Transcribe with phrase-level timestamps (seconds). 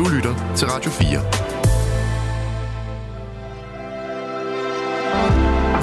[0.00, 1.20] Du lytter til Radio 4.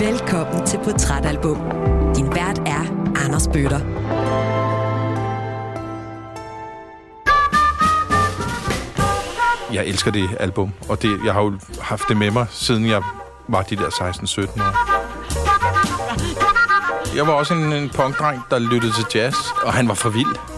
[0.10, 1.58] Velkommen til Portrætalbum.
[2.16, 3.80] Din vært er Anders Bøtter.
[9.74, 13.02] Jeg elsker det album, og det, jeg har jo haft det med mig, siden jeg
[13.48, 14.98] var de der 16-17 år.
[17.16, 20.57] Jeg var også en, en punkdreng, der lyttede til jazz, og han var for vild.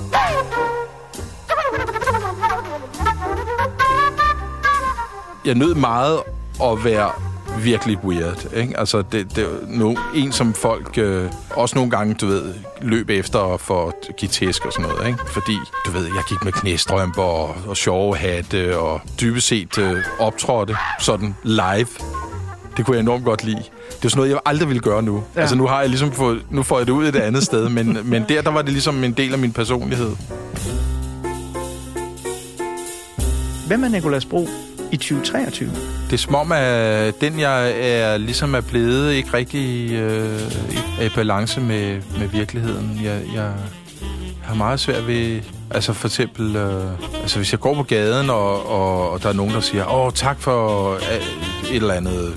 [5.49, 6.19] Jeg nød meget
[6.63, 7.11] at være
[7.59, 8.53] virkelig weird.
[8.55, 8.79] Ikke?
[8.79, 13.09] Altså, det, det er no, en, som folk øh, også nogle gange, du ved, løb
[13.09, 15.07] efter for at give tæsk og sådan noget.
[15.07, 15.19] Ikke?
[15.27, 19.97] Fordi, du ved, jeg gik med knæstrømper og, og sjove hatte og dybest set øh,
[20.19, 21.87] optrådte sådan live.
[22.77, 23.63] Det kunne jeg enormt godt lide.
[23.97, 25.23] Det er sådan noget, jeg aldrig ville gøre nu.
[25.35, 25.41] Ja.
[25.41, 27.97] Altså, nu har jeg ligesom fået, nu får jeg det ud et andet sted, men,
[28.03, 30.15] men der, der var det ligesom en del af min personlighed.
[33.67, 34.47] Hvem er Nikolas Bro
[34.91, 35.69] i 2023?
[36.05, 40.41] Det er som om, at den, jeg er, ligesom er blevet, ikke rigtig øh,
[40.99, 42.99] er i balance med, med virkeligheden.
[43.03, 43.53] Jeg, jeg
[44.43, 45.41] har meget svært ved...
[45.71, 46.91] Altså for eksempel, øh,
[47.21, 50.11] altså hvis jeg går på gaden, og, og, og der er nogen, der siger, åh,
[50.13, 52.33] tak for øh, et eller andet,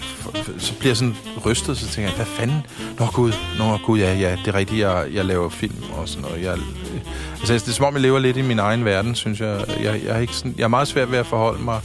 [0.58, 2.66] så bliver jeg sådan rystet, så tænker jeg, hvad fanden?
[2.98, 6.22] Nå gud, nå gud, ja, ja, det er rigtigt, jeg, jeg laver film og sådan
[6.22, 6.42] noget.
[6.44, 7.00] Jeg, øh,
[7.38, 9.64] altså, det er som om, jeg lever lidt i min egen verden, synes jeg.
[9.82, 11.80] Jeg, jeg, er, ikke sådan, jeg er meget svært ved at forholde mig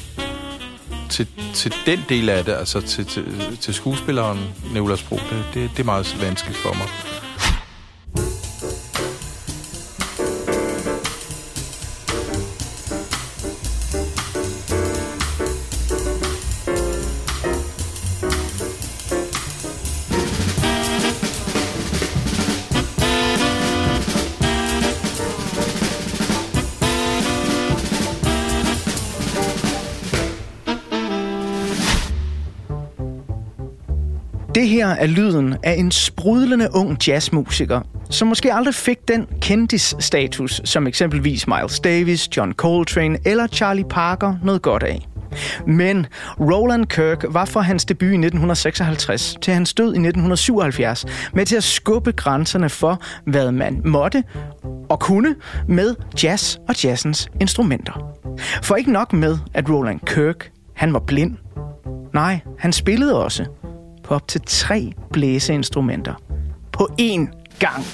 [1.10, 4.40] til, til den del af det, altså til, til, til skuespilleren
[4.74, 7.07] Nicolas Bro, det, det, det er meget vanskeligt for mig.
[34.58, 40.62] Det her er lyden af en sprudlende ung jazzmusiker, som måske aldrig fik den kendis-status,
[40.66, 45.08] som eksempelvis Miles Davis, John Coltrane eller Charlie Parker noget godt af.
[45.68, 46.06] Men
[46.40, 51.56] Roland Kirk var fra hans debut i 1956 til hans død i 1977 med til
[51.56, 54.24] at skubbe grænserne for, hvad man måtte
[54.90, 55.36] og kunne
[55.68, 58.14] med jazz og jazzens instrumenter.
[58.64, 61.38] For ikke nok med, at Roland Kirk han var blind.
[62.14, 63.46] Nej, han spillede også
[64.08, 66.14] på op til tre blæseinstrumenter
[66.72, 67.28] på én
[67.60, 67.86] gang.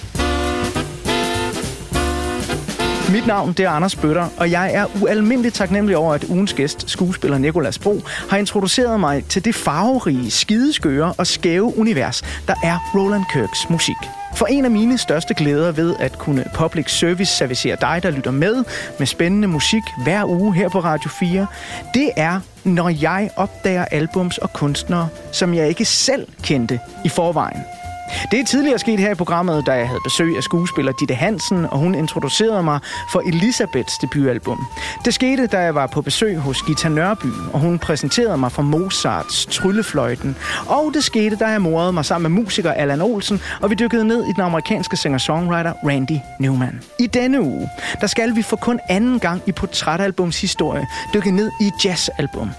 [3.11, 6.89] Mit navn det er Anders Bøtter, og jeg er ualmindeligt taknemmelig over, at ugens gæst,
[6.89, 12.91] skuespiller Nikolas Bro, har introduceret mig til det farverige, skideskøre og skæve univers, der er
[12.95, 13.95] Roland Kirks musik.
[14.35, 18.31] For en af mine største glæder ved at kunne public service servicere dig, der lytter
[18.31, 18.63] med
[18.99, 21.47] med spændende musik hver uge her på Radio 4,
[21.93, 27.82] det er, når jeg opdager albums og kunstnere, som jeg ikke selv kendte i forvejen.
[28.31, 31.65] Det er tidligere sket her i programmet, da jeg havde besøg af skuespiller Ditte Hansen,
[31.65, 34.67] og hun introducerede mig for Elisabeths debutalbum.
[35.05, 38.61] Det skete, da jeg var på besøg hos Gita Nørby, og hun præsenterede mig for
[38.61, 40.35] Mozarts Tryllefløjten.
[40.67, 44.07] Og det skete, da jeg morede mig sammen med musiker Allan Olsen, og vi dykkede
[44.07, 46.81] ned i den amerikanske singer-songwriter Randy Newman.
[46.99, 47.69] I denne uge,
[48.01, 52.49] der skal vi for kun anden gang i portrætalbums historie dykke ned i jazzalbum.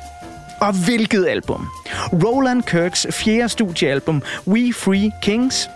[0.65, 1.69] Og hvilket album?
[2.13, 5.69] Roland Kirks fjerde studiealbum, We Free Kings,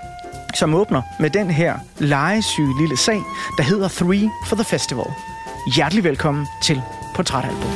[0.55, 3.21] som åbner med den her legesyge lille sag,
[3.57, 5.07] der hedder Three for the Festival.
[5.77, 6.83] Hjertelig velkommen til
[7.15, 7.71] Portrætalbum.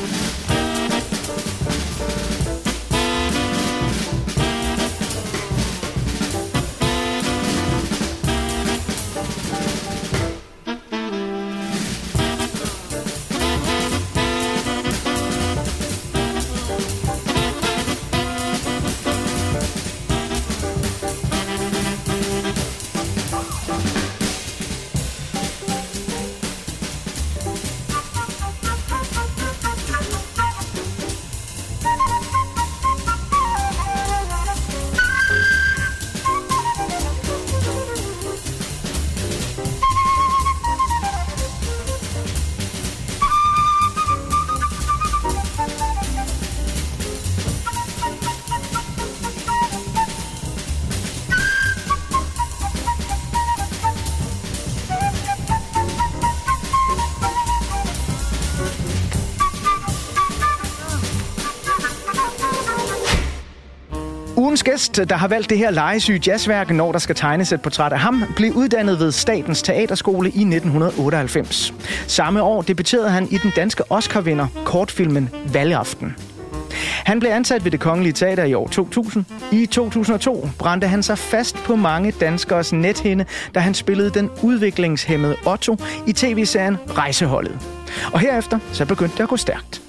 [64.98, 68.00] Ugens der har valgt det her legesyge jazzværk, når der skal tegnes et portræt af
[68.00, 71.74] ham, blev uddannet ved Statens Teaterskole i 1998.
[72.06, 76.16] Samme år debuterede han i den danske Oscar-vinder kortfilmen Valgaften.
[77.04, 79.24] Han blev ansat ved det Kongelige Teater i år 2000.
[79.52, 83.24] I 2002 brændte han sig fast på mange danskers nethinde,
[83.54, 87.58] da han spillede den udviklingshemmede Otto i tv-serien Rejseholdet.
[88.12, 89.82] Og herefter så begyndte det at gå stærkt.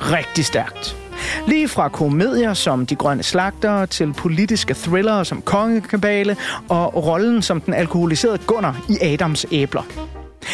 [0.00, 1.07] Rigtig stærkt.
[1.46, 6.36] Lige fra komedier som De Grønne Slagter til politiske thrillere som Kongekabale
[6.68, 9.82] og rollen som den alkoholiserede Gunnar i Adams Æbler.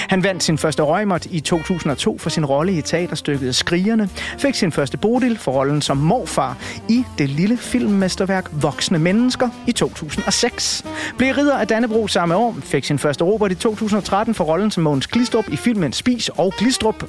[0.09, 4.73] Han vandt sin første Røgmert i 2002 for sin rolle i teaterstykket Skrigerne, fik sin
[4.73, 6.57] første Bodil for rollen som morfar
[6.89, 10.85] i det lille filmmesterværk Voksne Mennesker i 2006.
[11.19, 14.83] Blev ridder af Dannebro samme år, fik sin første Robert i 2013 for rollen som
[14.83, 17.05] Mogens Glistrup i filmen Spis og Glistrup.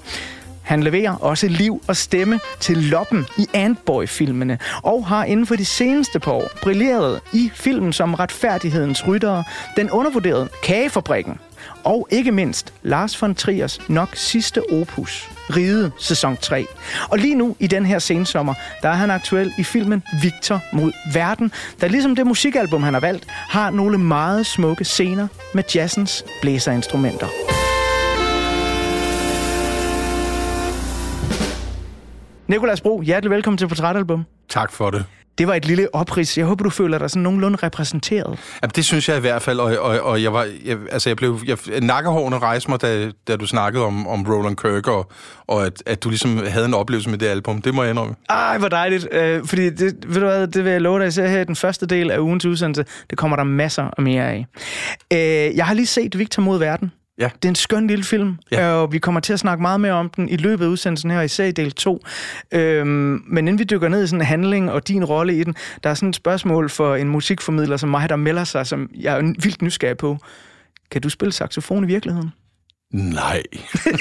[0.65, 5.65] Han leverer også liv og stemme til Loppen i Antboy-filmene, og har inden for de
[5.65, 9.43] seneste par år brilleret i filmen som Retfærdighedens Ryttere,
[9.77, 11.39] den undervurderede Kagefabrikken,
[11.83, 16.65] og ikke mindst Lars von Triers nok sidste opus, Ride sæson 3.
[17.09, 20.91] Og lige nu i den her sensommer, der er han aktuel i filmen Victor mod
[21.13, 21.51] verden,
[21.81, 27.27] der ligesom det musikalbum, han har valgt, har nogle meget smukke scener med jazzens blæserinstrumenter.
[32.47, 34.23] Nikolas Bro, hjertelig velkommen til Portrætalbum.
[34.49, 35.05] Tak for det.
[35.37, 36.37] Det var et lille oprids.
[36.37, 38.39] Jeg håber, du føler dig sådan nogenlunde repræsenteret.
[38.61, 41.17] Jamen, det synes jeg i hvert fald, og, og, og jeg var, jeg, altså jeg
[41.17, 45.11] blev, jeg, nakkehårene rejste mig, da, da du snakkede om, om Roland Kirk, og,
[45.47, 47.61] og at, at du ligesom havde en oplevelse med det album.
[47.61, 48.15] Det må jeg indrømme.
[48.29, 49.07] Ej, hvor dejligt.
[49.11, 51.55] Øh, fordi, det, ved du hvad, det vil jeg love dig, jeg her i den
[51.55, 52.85] første del af ugens udsendelse.
[53.09, 54.45] Det kommer der masser og mere af.
[55.13, 56.91] Øh, jeg har lige set Victor mod verden.
[57.19, 57.29] Ja.
[57.35, 58.71] Det er en skøn lille film, ja.
[58.71, 61.21] og vi kommer til at snakke meget mere om den i løbet af udsendelsen her,
[61.21, 61.99] især i del 2.
[62.51, 65.55] Øhm, men inden vi dykker ned i sådan en handling og din rolle i den,
[65.83, 69.17] der er sådan et spørgsmål for en musikformidler som mig, der melder sig, som jeg
[69.17, 70.17] er vildt nysgerrig på.
[70.91, 72.31] Kan du spille saxofon i virkeligheden?
[72.93, 73.43] Nej.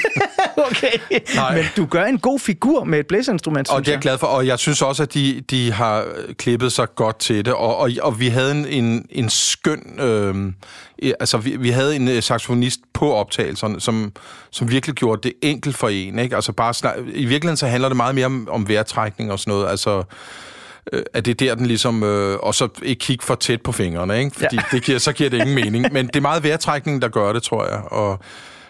[0.71, 1.55] okay, Nej.
[1.55, 4.27] men du gør en god figur med et blæseinstrument, Og det er jeg glad for,
[4.27, 6.05] og jeg synes også, at de, de har
[6.37, 9.99] klippet sig godt til det, og, og, og vi havde en, en, en skøn...
[9.99, 10.53] Øh,
[11.19, 14.13] altså, vi, vi havde en saxofonist på optagelserne, som,
[14.51, 16.35] som virkelig gjorde det enkelt for en, ikke?
[16.35, 19.51] Altså bare snak, I virkeligheden så handler det meget mere om, om vejrtrækning og sådan
[19.51, 20.03] noget, altså
[21.13, 22.03] at det er der, den ligesom...
[22.03, 24.35] Øh, og så ikke kigge for tæt på fingrene, ikke?
[24.35, 24.61] Fordi ja.
[24.71, 25.93] det giver, så giver det ingen mening.
[25.93, 27.81] Men det er meget vejrtrækningen, der gør det, tror jeg.
[27.91, 28.19] Og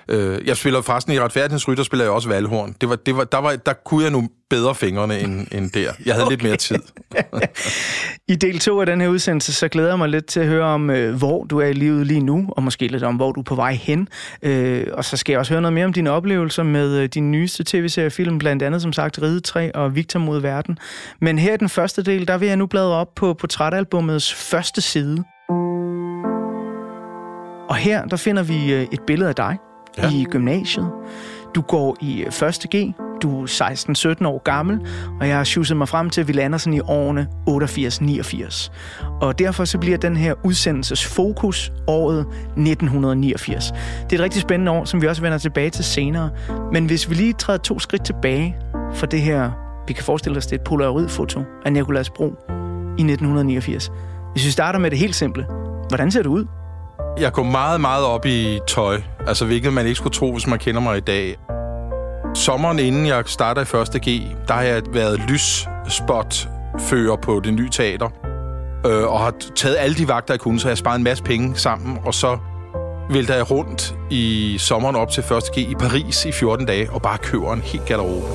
[0.07, 2.75] Øh, jeg spiller forresten i Retfærdighedens Rytter, spiller jeg også valhorn.
[2.81, 5.92] Det var, det var, der, var, der kunne jeg nu bedre fingrene end, end der.
[6.06, 6.31] Jeg havde okay.
[6.31, 6.80] lidt mere tid.
[8.28, 10.66] I del 2 af den her udsendelse, så glæder jeg mig lidt til at høre
[10.66, 13.40] om, øh, hvor du er i livet lige nu, og måske lidt om, hvor du
[13.40, 14.07] er på vej hen.
[14.42, 17.31] Øh, og så skal jeg også høre noget mere om dine oplevelser med øh, din
[17.31, 20.78] nyeste tv-serie film, blandt andet som sagt Ride 3 og Victor mod verden.
[21.22, 24.81] Men her i den første del, der vil jeg nu bladre op på portrætalbummets første
[24.81, 25.24] side.
[27.69, 29.57] Og her, der finder vi øh, et billede af dig,
[29.97, 30.09] ja.
[30.12, 30.89] i gymnasiet.
[31.56, 32.65] Du går i øh, 1.
[32.75, 34.80] G, du er 16-17 år gammel,
[35.19, 38.71] og jeg har sjusset mig frem til, at vi lander sådan i årene 88-89.
[39.21, 43.71] Og derfor så bliver den her udsendelses fokus året 1989.
[43.71, 46.30] Det er et rigtig spændende år, som vi også vender tilbage til senere.
[46.74, 48.56] Men hvis vi lige træder to skridt tilbage
[48.94, 49.51] for det her,
[49.88, 52.25] vi kan forestille os, det er et polaroidfoto af Nikolas Bro
[52.97, 53.92] i 1989.
[54.33, 55.45] Hvis vi starter med det helt simple,
[55.89, 56.45] hvordan ser det ud?
[57.20, 59.02] Jeg går meget, meget op i tøj.
[59.28, 61.36] Altså, hvilket man ikke skulle tro, hvis man kender mig i dag.
[62.34, 64.02] Sommeren inden jeg starter i 1.
[64.02, 68.10] G, der har jeg været lysspotfører på det nye teater.
[68.86, 71.24] Øh, og har taget alle de vagter, jeg kunne, så jeg har sparet en masse
[71.24, 72.00] penge sammen.
[72.06, 72.38] Og så
[73.10, 75.44] vælter jeg rundt i sommeren op til 1.
[75.54, 78.28] G i Paris i 14 dage, og bare køber en helt garderobe.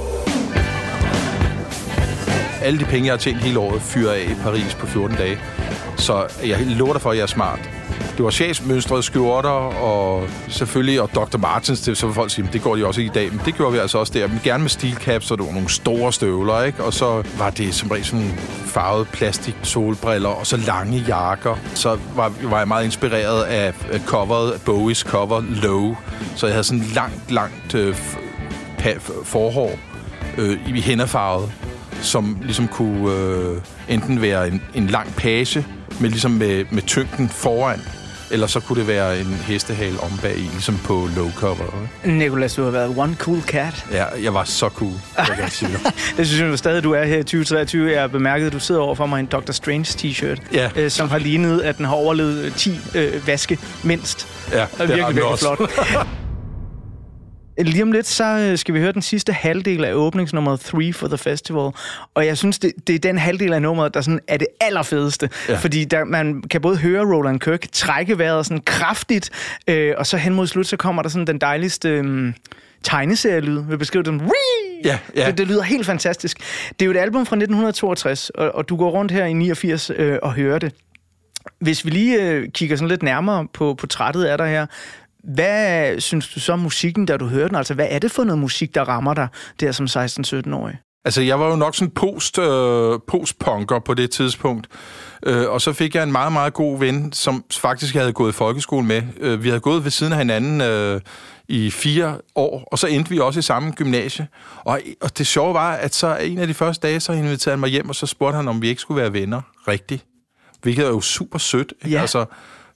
[2.63, 5.39] Alle de penge, jeg har tjent hele året, fyrer af i Paris på 14 dage.
[5.97, 7.80] Så jeg lover dig for, at jeg er smart.
[8.21, 9.49] Det var chefsmønstrede skjorter,
[9.83, 11.39] og selvfølgelig, og Dr.
[11.39, 13.73] Martens, det, så vil folk sige, det går de også i dag, men det gjorde
[13.73, 14.29] vi altså også der.
[14.29, 16.85] Men gerne med stilcaps, og det var nogle store støvler, ikke?
[16.85, 21.57] Og så var det som regel sådan farvede plastik solbriller, og så lange jakker.
[21.75, 23.75] Så var, var jeg meget inspireret af
[24.07, 25.97] coveret, Bowies cover, Low.
[26.37, 27.95] Så jeg havde sådan langt, langt øh,
[29.25, 29.79] forhår
[30.39, 31.53] øh, i hænderfarvet,
[32.03, 33.57] som ligesom kunne øh,
[33.89, 35.67] enten være en, en lang page,
[36.00, 37.81] med, ligesom med, med tyngden foran,
[38.31, 41.89] eller så kunne det være en hestehale om bag i, ligesom på low cover.
[42.05, 42.19] Ikke?
[42.19, 43.87] Nicolas, du har været one cool cat.
[43.93, 45.71] Ja, jeg var så cool, jeg sige
[46.17, 47.93] det synes jeg stadig, du er her i 2023.
[47.93, 49.53] Jeg har bemærket, at du sidder over for mig en Dr.
[49.53, 50.71] Strange t-shirt, ja.
[50.77, 54.29] øh, som har lignet, at den har overlevet 10 øh, vaske mindst.
[54.53, 55.61] Ja, det er virkelig, virkelig flot.
[57.59, 61.09] Lige om lidt, så øh, skal vi høre den sidste halvdel af åbningsnummeret 3 for
[61.09, 61.71] the festival.
[62.14, 65.30] Og jeg synes, det, det er den halvdel af nummeret, der sådan er det allerfedeste.
[65.49, 65.57] Ja.
[65.57, 69.30] Fordi der, man kan både høre Roland Kirk trække vejret sådan kraftigt,
[69.69, 71.88] øh, og så hen mod slut, så kommer der sådan den dejligste...
[71.88, 72.33] Øh,
[72.83, 73.62] tegneserielyd.
[73.69, 74.30] Vi beskrive den.
[74.85, 75.26] Ja, ja.
[75.26, 76.38] Det, det lyder helt fantastisk.
[76.71, 79.90] Det er jo et album fra 1962, og, og du går rundt her i 89
[79.97, 80.75] øh, og hører det.
[81.59, 84.66] Hvis vi lige øh, kigger sådan lidt nærmere på portrættet af dig her,
[85.25, 87.57] hvad synes du så om musikken, da du hører den?
[87.57, 89.29] Altså, hvad er det for noget musik, der rammer dig
[89.61, 90.79] der som 16-17-årig?
[91.05, 94.69] Altså, jeg var jo nok sådan post, øh, post-punker på det tidspunkt.
[95.27, 98.33] Øh, og så fik jeg en meget, meget god ven, som faktisk jeg havde gået
[98.33, 99.03] i folkeskole med.
[99.21, 101.00] Øh, vi havde gået ved siden af hinanden øh,
[101.49, 104.29] i fire år, og så endte vi også i samme gymnasie.
[104.65, 107.61] Og, og det sjove var, at så en af de første dage, så inviterede han
[107.61, 110.05] mig hjem, og så spurgte han, om vi ikke skulle være venner rigtigt.
[110.62, 111.73] Hvilket er jo super sødt.
[111.85, 111.97] Ikke?
[111.97, 112.00] Ja.
[112.00, 112.25] Altså,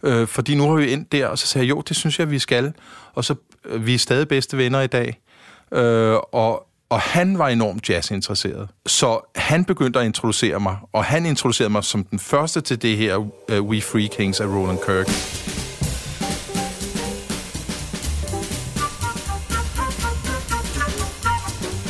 [0.05, 2.31] øh, fordi nu har vi endt der, og så sagde jeg, jo, det synes jeg,
[2.31, 2.73] vi skal.
[3.15, 3.35] Og så,
[3.65, 5.21] øh, vi er stadig bedste venner i dag.
[5.73, 8.69] Øh, og, og han var enormt jazzinteresseret.
[8.87, 12.97] Så han begyndte at introducere mig, og han introducerede mig som den første til det
[12.97, 13.29] her uh,
[13.61, 15.09] We Free Kings af Roland Kirk.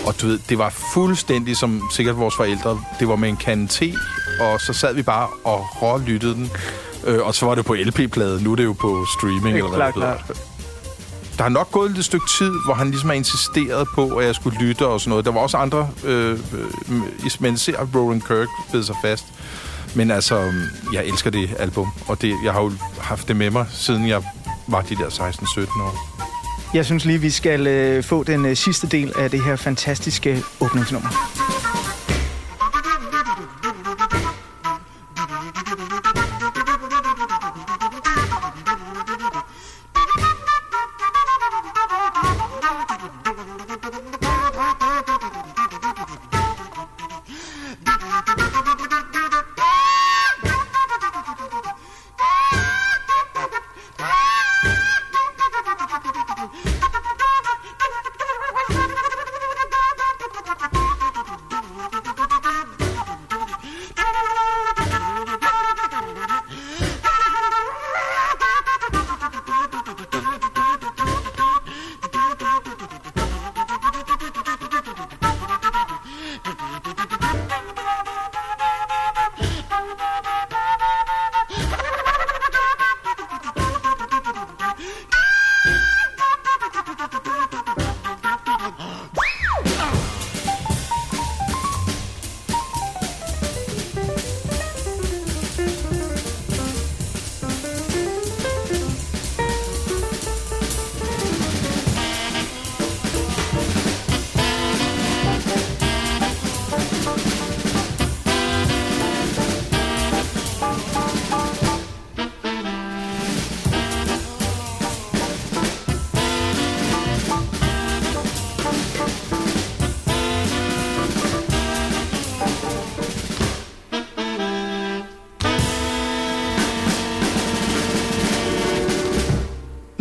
[0.06, 2.80] Og du ved, det var fuldstændig som sikkert vores forældre.
[3.00, 3.92] Det var med en kande te,
[4.40, 6.50] og så sad vi bare og rålyttede den.
[7.06, 8.44] Øh, og så var det på LP-plade.
[8.44, 9.56] Nu er det jo på streaming.
[9.56, 10.16] eller hvad klart, hedder.
[10.16, 10.38] klart.
[11.36, 14.34] Der har nok gået et stykke tid, hvor han ligesom har insisteret på, at jeg
[14.34, 15.24] skulle lytte og sådan noget.
[15.24, 19.24] Der var også andre, øh, øh, men ser Roland Kirk bed sig fast.
[19.94, 20.52] Men altså,
[20.92, 24.22] jeg elsker det album, og det, jeg har jo haft det med mig, siden jeg
[24.66, 26.14] var de der 16-17 år.
[26.74, 30.42] Jeg synes lige, vi skal øh, få den øh, sidste del af det her fantastiske
[30.60, 31.08] åbningsnummer.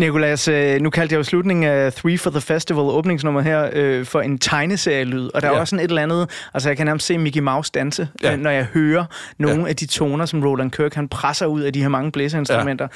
[0.03, 4.05] Nikolas, øh, nu kaldte jeg jo slutningen af Three for the Festival, åbningsnummer her, øh,
[4.05, 5.29] for en tegneserielyd.
[5.33, 5.59] Og der er Ja.
[5.59, 8.33] også sådan et eller andet, altså jeg kan nærmest se Mickey Mouse danse, Ja.
[8.33, 9.05] øh, når jeg hører
[9.39, 9.67] nogle Ja.
[9.69, 12.87] af de toner, som Roland Kirk han presser ud af de her mange blæserinstrumenter.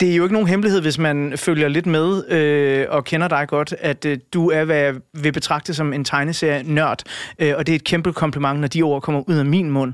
[0.00, 3.48] Det er jo ikke nogen hemmelighed, hvis man følger lidt med øh, og kender dig
[3.48, 7.02] godt, at øh, du er, hvad jeg vil betragte som en tegneserie-nørd.
[7.38, 9.92] Øh, og det er et kæmpe kompliment, når de ord kommer ud af min mund.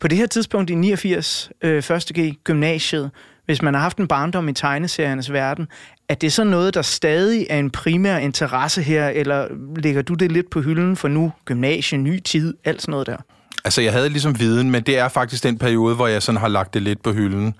[0.00, 2.12] På det her tidspunkt i 89, øh, 1.
[2.18, 3.10] G, gymnasiet,
[3.46, 5.68] hvis man har haft en barndom i tegneseriernes verden,
[6.12, 10.32] er det så noget, der stadig er en primær interesse her, eller lægger du det
[10.32, 13.16] lidt på hylden for nu, gymnasie, ny tid, alt sådan noget der?
[13.64, 16.48] Altså, jeg havde ligesom viden, men det er faktisk den periode, hvor jeg sådan har
[16.48, 17.54] lagt det lidt på hylden.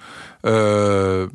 [0.46, 1.28] Øh,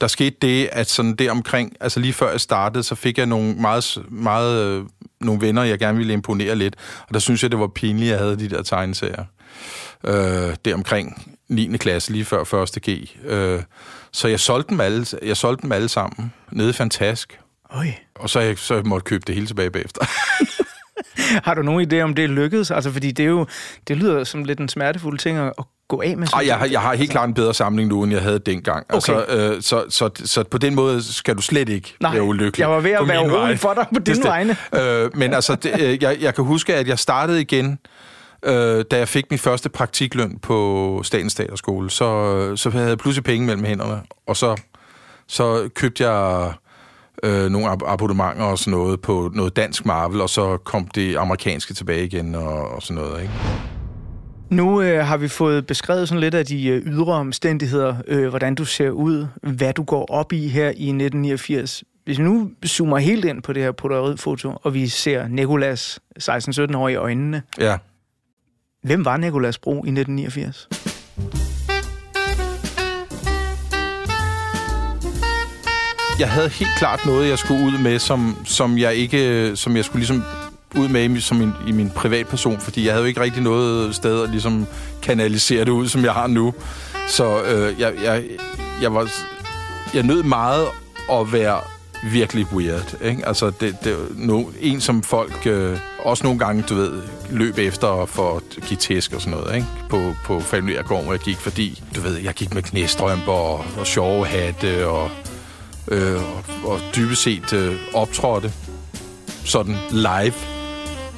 [0.00, 3.26] der skete det, at sådan det omkring, altså lige før jeg startede, så fik jeg
[3.26, 4.84] nogle meget, meget øh,
[5.20, 6.76] nogle venner, jeg gerne ville imponere lidt,
[7.08, 9.24] og der synes jeg, det var pinligt, at jeg havde de der tegneserier.
[10.04, 11.76] Øh, det omkring 9.
[11.76, 12.82] klasse, lige før 1.
[12.82, 12.88] G.
[13.24, 13.62] Øh,
[14.12, 17.40] så jeg solgte dem alle, jeg solgte dem alle sammen, nede i Fantask.
[17.70, 17.86] Øj.
[18.14, 20.06] Og så, jeg, så jeg måtte købe det hele tilbage bagefter.
[21.46, 22.70] Har du nogen idé om det lykkedes?
[22.70, 23.46] Altså, fordi det, er jo,
[23.88, 25.52] det lyder som lidt en smertefuld ting at,
[25.88, 26.26] gå af med.
[26.34, 28.86] Ej, jeg, har, jeg har helt klart en bedre samling nu, end jeg havde dengang.
[28.88, 28.94] Okay.
[28.94, 32.62] Altså, øh, så, så, så på den måde skal du slet ikke Nej, være ulykkelig.
[32.62, 34.26] jeg var ved at være urolig for dig på dine Bestemt.
[34.26, 34.56] vegne.
[34.74, 37.78] Øh, men altså, det, øh, jeg, jeg kan huske, at jeg startede igen,
[38.44, 41.90] øh, da jeg fik min første praktikløn på Statens Teaterskole.
[41.90, 44.60] Så, så havde jeg pludselig penge mellem hænderne, og så,
[45.26, 46.52] så købte jeg
[47.22, 51.16] øh, nogle ab- abonnementer og sådan noget på noget dansk Marvel, og så kom det
[51.16, 53.34] amerikanske tilbage igen og, og sådan noget, ikke?
[54.50, 58.54] Nu øh, har vi fået beskrevet sådan lidt af de øh, ydre omstændigheder, øh, hvordan
[58.54, 61.84] du ser ud, hvad du går op i her i 1989.
[62.04, 66.76] Hvis vi nu zoomer helt ind på det her Polaroid-foto, og vi ser Nikolas 16-17
[66.76, 67.42] år i øjnene.
[67.58, 67.76] Ja.
[68.82, 70.68] Hvem var Nikolas Bro i 1989?
[76.18, 79.84] Jeg havde helt klart noget, jeg skulle ud med, som, som jeg ikke, som jeg
[79.84, 80.22] skulle ligesom
[80.76, 83.94] ud med i, som min, i min privatperson, fordi jeg havde jo ikke rigtig noget
[83.94, 84.66] sted at ligesom
[85.02, 86.54] kanalisere det ud, som jeg har nu.
[87.08, 88.24] Så øh, jeg, jeg,
[88.82, 89.08] jeg var
[89.94, 90.66] jeg nød meget
[91.12, 91.60] at være
[92.02, 92.94] virkelig weird.
[93.02, 93.28] Ikke?
[93.28, 98.06] Altså, det, det no, en som folk øh, også nogle gange, du ved, løb efter
[98.06, 99.66] for at give tæsk og sådan noget, ikke?
[99.90, 103.86] På, på Falmlergården, hvor jeg gik, fordi, du ved, jeg gik med knæstrømper og, og
[103.86, 105.10] sjove hatte og,
[105.88, 108.52] øh, og, og dybest set øh, optrådte
[109.44, 110.34] sådan live.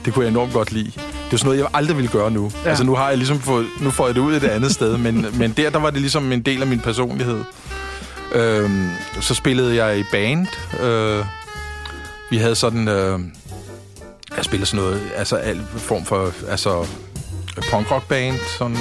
[0.04, 0.90] Det kunne jeg enormt godt lide.
[0.90, 2.50] Det er sådan noget, jeg aldrig ville gøre nu.
[2.64, 2.68] Ja.
[2.68, 5.26] Altså, nu har jeg ligesom fået, nu får jeg det ud et andet sted, men,
[5.38, 7.44] men der, der var det ligesom en del af min personlighed.
[8.34, 10.46] Øhm, så spillede jeg i band.
[10.80, 11.24] Øh,
[12.30, 12.88] vi havde sådan...
[12.88, 13.20] Øh,
[14.36, 16.86] jeg spillede sådan noget, altså al form for, altså
[17.70, 18.76] punkrock band, sådan.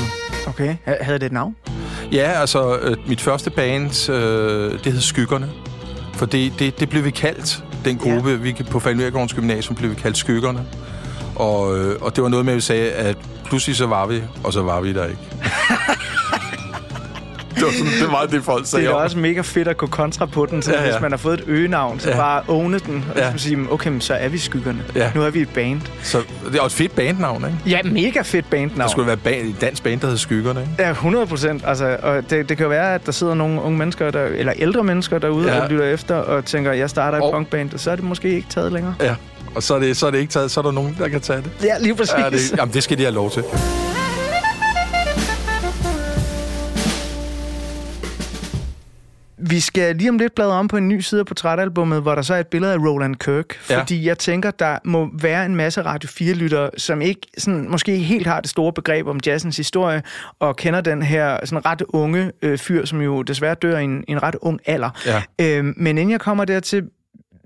[0.48, 1.56] Okay, havde det et navn?
[2.12, 5.50] Ja, altså øh, mit første band, øh, det hed Skyggerne.
[6.14, 8.36] For det, det, det blev vi kaldt, den gruppe, ja.
[8.36, 10.66] vi på Falmergårdens Gymnasium blev vi kaldt Skyggerne.
[11.36, 14.24] Og, øh, og det var noget med, at vi sagde, at pludselig så var vi,
[14.44, 15.22] og så var vi der ikke.
[17.56, 18.86] det, var sådan, det er meget det, folk sagde.
[18.86, 20.92] Det er også mega fedt at gå kontra på den, så ja, ja.
[20.92, 22.18] hvis man har fået et øgenavn, så ja.
[22.18, 23.32] bare åne den, og ja.
[23.32, 24.84] så sige, okay, så er vi skyggerne.
[24.96, 25.12] Ja.
[25.16, 25.82] Nu er vi et band.
[26.04, 27.58] Så det er også et fedt bandnavn, ikke?
[27.66, 28.80] Ja, mega fedt bandnavn.
[28.80, 30.74] Der skulle være band, et dansk band, der hedder Skyggerne, ikke?
[30.80, 31.64] Ja, 100 procent.
[31.66, 34.54] Altså, og det, det kan jo være, at der sidder nogle unge mennesker, der, eller
[34.58, 35.62] ældre mennesker derude, ja.
[35.62, 37.32] og lytter efter, og tænker, jeg starter et og...
[37.32, 38.96] punkband, og så er det måske ikke taget længere.
[39.02, 39.16] Ja,
[39.56, 41.22] og så er, det, så er det ikke taget, så er der nogen, der kan
[41.22, 41.52] tage det.
[41.64, 42.14] Ja, lige præcis.
[42.18, 43.44] Ja, det, jamen, det skal de have lov til.
[49.54, 52.22] Vi skal lige om lidt bladre om på en ny side af portrætalbummet, hvor der
[52.22, 53.46] så er et billede af Roland Kirk.
[53.70, 53.80] Ja.
[53.80, 58.28] Fordi jeg tænker, der må være en masse Radio 4-lyttere, som ikke sådan, måske helt
[58.28, 60.04] har det store begreb om jazzens historie,
[60.40, 64.04] og kender den her sådan ret unge øh, fyr, som jo desværre dør i en,
[64.08, 64.90] en ret ung alder.
[65.06, 65.24] Ja.
[65.42, 66.84] Øhm, men inden jeg kommer dertil,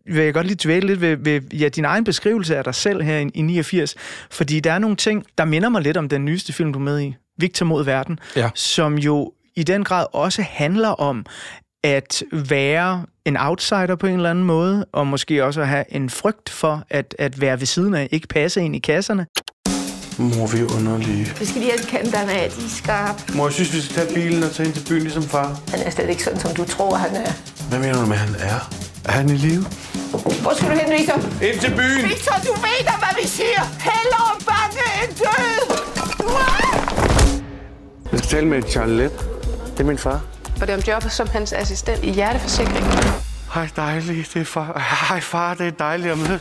[0.05, 3.01] vil jeg godt lige dvæle lidt ved, ved ja, din egen beskrivelse af dig selv
[3.01, 3.95] her i, i 89.
[4.31, 6.83] Fordi der er nogle ting, der minder mig lidt om den nyeste film, du er
[6.83, 8.49] med i, Victor mod verden, Ja.
[8.55, 11.25] som jo i den grad også handler om
[11.87, 16.09] at være en outsider på en eller anden måde, og måske også at have en
[16.09, 19.25] frygt for at, at være ved siden af, ikke passe ind i kasserne.
[20.19, 21.25] Mor, vi er underlige.
[21.39, 23.19] Vi skal lige have kanterne af, de er skarpe.
[23.35, 25.59] Mor, jeg synes, vi skal tage bilen og tage ind til byen ligesom far.
[25.67, 27.31] Han er slet ikke sådan, som du tror, han er.
[27.69, 28.59] Hvad mener du med, han er?
[29.05, 29.65] Er han i live?
[30.41, 31.15] Hvor skal du hen, Victor?
[31.47, 32.03] Ind til byen!
[32.09, 33.61] Victor, du ved da, hvad vi siger.
[33.89, 35.77] Hellere bange end død.
[38.11, 39.11] Jeg skal tale med Charlie Let.
[39.71, 40.21] Det er min far.
[40.61, 42.85] Og det er om jobbet som hans assistent i hjerteforsikring.
[43.53, 44.33] Hej, dejligt.
[44.33, 44.79] Det er far.
[45.09, 45.53] Hej, far.
[45.53, 46.39] Det er dejligt at møde.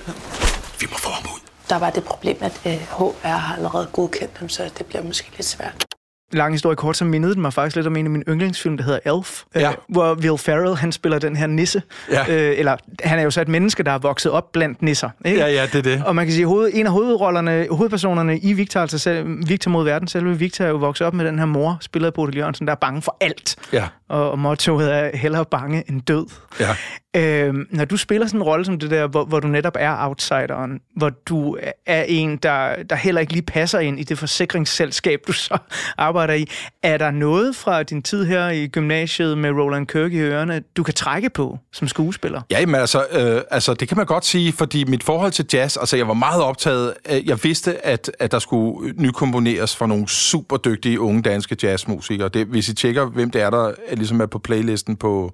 [0.81, 1.41] Vi må få ham ud.
[1.69, 5.31] Der var det problem, at øh, HR har allerede godkendt ham, så det bliver måske
[5.37, 5.96] lidt svært.
[6.33, 8.85] Lang historie kort, så mindede den mig faktisk lidt om en af mine yndlingsfilm, der
[8.85, 9.69] hedder Elf, Ja.
[9.71, 11.83] øh, hvor Will Ferrell, han spiller den her nisse.
[12.11, 12.21] Ja.
[12.35, 15.11] Øh, eller han er jo så et menneske, der er vokset op blandt nisser.
[15.25, 15.41] Ikke?
[15.41, 16.03] Ja, ja, det er det.
[16.05, 19.85] Og man kan sige, hoved, en af hovedrollerne, hovedpersonerne i Victor, altså selv, Victor mod
[19.85, 22.67] verden, selve Victor er jo vokset op med den her mor, spillet af Bodil Jørgensen,
[22.67, 23.57] der er bange for alt.
[23.73, 23.85] Ja.
[24.09, 26.27] Og, og mottoet er hellere bange end død.
[26.61, 26.77] Ja.
[27.17, 30.07] Øh, når du spiller sådan en rolle som det der, hvor, hvor du netop er
[30.07, 35.21] outsideren, hvor du er en, der, der heller ikke lige passer ind i det forsikringsselskab,
[35.27, 35.59] du så
[35.99, 36.47] arbejder i,
[36.83, 40.83] er der noget fra din tid her i gymnasiet med Roland Kirk i ørerne, du
[40.83, 42.43] kan trække på som skuespiller?
[42.51, 45.77] Ja, men altså, øh, altså, det kan man godt sige, fordi mit forhold til jazz,
[45.77, 46.95] altså jeg var meget optaget,
[47.27, 52.29] jeg vidste, at, at der skulle nykomponeres for nogle super dygtige unge danske jazzmusikere.
[52.29, 55.33] Det, hvis I tjekker, hvem det er, der er, ligesom er på playlisten på,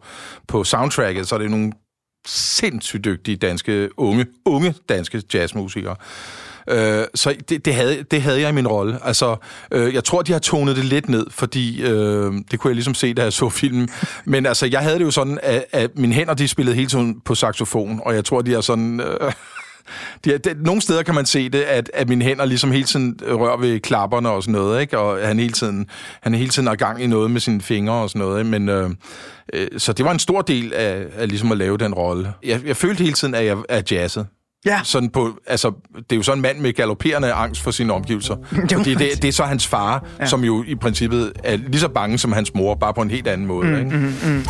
[0.49, 1.71] på soundtracket, så er det nogle
[2.26, 5.96] sindssygt dygtige danske, unge, unge danske jazzmusikere.
[6.68, 8.98] Øh, så det, det, havde, det havde jeg i min rolle.
[9.04, 9.37] Altså,
[9.72, 12.94] øh, jeg tror, de har tonet det lidt ned, fordi øh, det kunne jeg ligesom
[12.94, 13.88] se, da jeg så filmen.
[14.24, 17.20] Men altså, jeg havde det jo sådan, at, at mine hænder, de spillede hele tiden
[17.20, 19.00] på saxofon, og jeg tror, de har sådan...
[19.00, 19.32] Øh,
[20.25, 23.21] de det, nogle steder kan man se det, at, at mine hænder ligesom hele tiden
[23.23, 24.99] rører ved klapperne og sådan noget, ikke?
[24.99, 25.87] Og han hele tiden,
[26.23, 28.51] han er hele tiden er gang i noget med sine fingre og sådan noget, ikke?
[28.51, 28.90] Men, øh,
[29.53, 32.33] øh, så det var en stor del af, af ligesom at lave den rolle.
[32.45, 34.27] Jeg, jeg følte hele tiden, at jeg er jazzet.
[34.66, 34.81] Ja.
[34.85, 38.37] Sådan på, altså, det er jo sådan en mand med galopperende angst for sine omgivelser.
[38.77, 40.27] Fordi det, det er så hans far, ja.
[40.27, 43.29] Som jo i princippet er lige så bange som hans mor, bare på en helt
[43.29, 43.68] anden måde.
[43.68, 43.97] Mm, ikke?
[43.97, 44.45] Mm.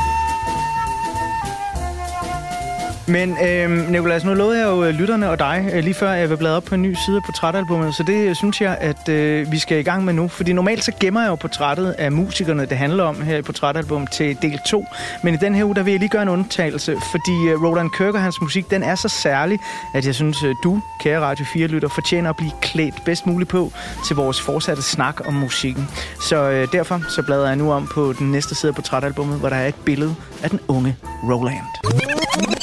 [3.12, 6.30] Men øh, Nicolas, nu lovede jeg jo øh, lytterne og dig øh, lige før, jeg
[6.30, 9.08] vil bladre op på en ny side af portrætalbummet, så det øh, synes jeg, at
[9.08, 10.28] øh, vi skal i gang med nu.
[10.28, 14.06] Fordi normalt så gemmer jeg jo portrættet af musikerne, det handler om her i portrætalbum
[14.06, 14.84] til del 2.
[15.22, 17.90] Men i den her uge, der vil jeg lige gøre en undtagelse, fordi øh, Roland
[17.90, 19.58] Kirk og hans musik, den er så særlig,
[19.94, 23.72] at jeg synes, øh, du, kære Radio 4-lytter, fortjener at blive klædt bedst muligt på
[24.06, 25.88] til vores fortsatte snak om musikken.
[26.28, 29.48] Så øh, derfor så bladrer jeg nu om på den næste side af portrætalbummet, hvor
[29.48, 32.61] der er et billede af den unge Roland.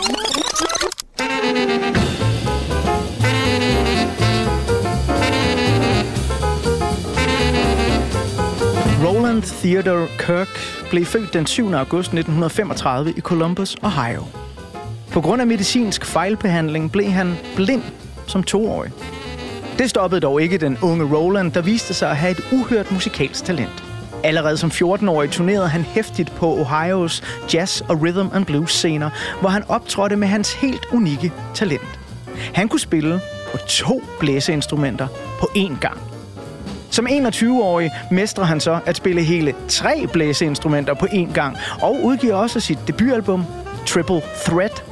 [9.40, 10.48] Raymond Theodore Kirk
[10.90, 11.74] blev født den 7.
[11.74, 14.24] august 1935 i Columbus, Ohio.
[15.12, 17.84] På grund af medicinsk fejlbehandling blev han blind
[18.28, 18.92] som toårig.
[19.78, 23.46] Det stoppede dog ikke den unge Roland, der viste sig at have et uhørt musikalsk
[23.46, 23.84] talent.
[24.24, 27.24] Allerede som 14-årig turnerede han hæftigt på Ohios
[27.54, 32.00] jazz- og rhythm and blues scener, hvor han optrådte med hans helt unikke talent.
[32.54, 33.20] Han kunne spille
[33.52, 35.08] på to blæseinstrumenter
[35.40, 36.09] på én gang.
[37.00, 42.36] Som 21-årig mestrer han så at spille hele tre blæseinstrumenter på én gang, og udgiver
[42.36, 43.46] også sit debutalbum,
[43.86, 44.84] Triple Threat,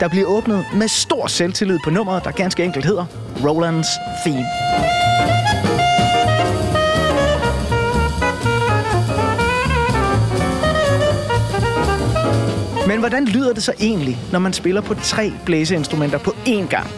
[0.00, 3.04] der bliver åbnet med stor selvtillid på nummeret, der ganske enkelt hedder
[3.36, 3.88] Roland's
[4.26, 4.44] Theme.
[12.88, 16.90] Men hvordan lyder det så egentlig, når man spiller på tre blæseinstrumenter på én gang?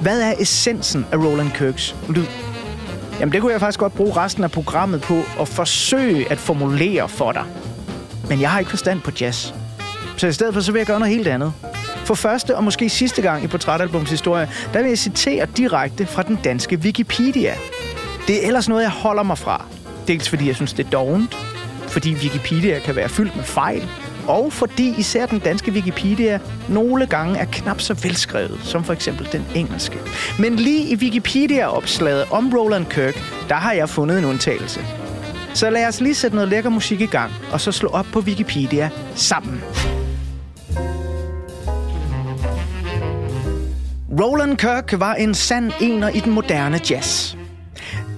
[0.00, 2.47] Hvad er essensen af Roland Kirks lyd?
[3.20, 7.08] Jamen det kunne jeg faktisk godt bruge resten af programmet på at forsøge at formulere
[7.08, 7.44] for dig.
[8.28, 9.52] Men jeg har ikke forstand på jazz.
[10.16, 11.52] Så i stedet for, så vil jeg gøre noget helt andet.
[12.04, 16.22] For første og måske sidste gang i Portrætalbums historie, der vil jeg citere direkte fra
[16.22, 17.54] den danske Wikipedia.
[18.26, 19.64] Det er ellers noget, jeg holder mig fra.
[20.08, 21.34] Dels fordi jeg synes, det er dovent,
[21.88, 23.88] fordi Wikipedia kan være fyldt med fejl,
[24.28, 29.28] og fordi især den danske Wikipedia nogle gange er knap så velskrevet, som for eksempel
[29.32, 29.98] den engelske.
[30.38, 33.14] Men lige i Wikipedia-opslaget om Roland Kirk,
[33.48, 34.80] der har jeg fundet en undtagelse.
[35.54, 38.20] Så lad os lige sætte noget lækker musik i gang, og så slå op på
[38.20, 39.62] Wikipedia sammen.
[44.20, 47.37] Roland Kirk var en sand ener i den moderne jazz.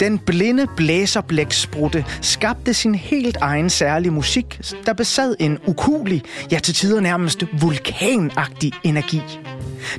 [0.01, 6.75] Den blinde blæserblæksprutte skabte sin helt egen særlige musik, der besad en ukulig, ja til
[6.75, 9.21] tider nærmest vulkanagtig energi.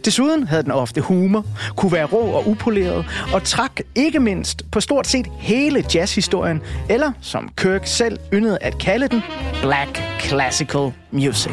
[0.05, 4.79] Desuden havde den ofte humor, kunne være rå og upoleret, og trak ikke mindst på
[4.79, 9.21] stort set hele jazzhistorien, eller som Kirk selv yndede at kalde den,
[9.61, 11.51] Black Classical Music.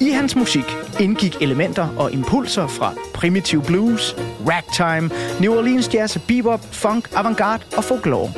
[0.00, 4.16] I hans musik indgik elementer og impulser fra primitive blues,
[4.48, 8.32] ragtime, New Orleans jazz, bebop, funk, avantgarde og folklore.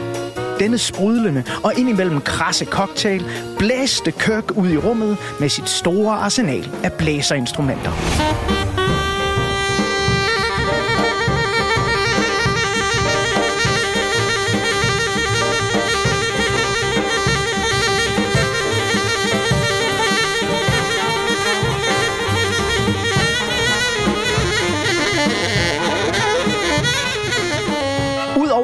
[0.58, 3.24] Denne sprudlende og indimellem krasse cocktail
[3.58, 8.67] blæste Kirk ud i rummet med sit store arsenal af blæserinstrumenter.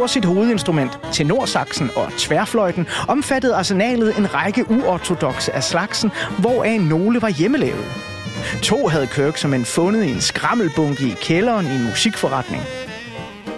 [0.05, 7.23] Udover sit hovedinstrument, tenorsaxen og tværfløjten, omfattede arsenalet en række uortodoxe af slagsen, hvoraf nogle
[7.23, 7.85] var hjemmelavet.
[8.63, 12.63] To havde Kirk som en fundet i en skrammelbunke i kælderen i en musikforretning.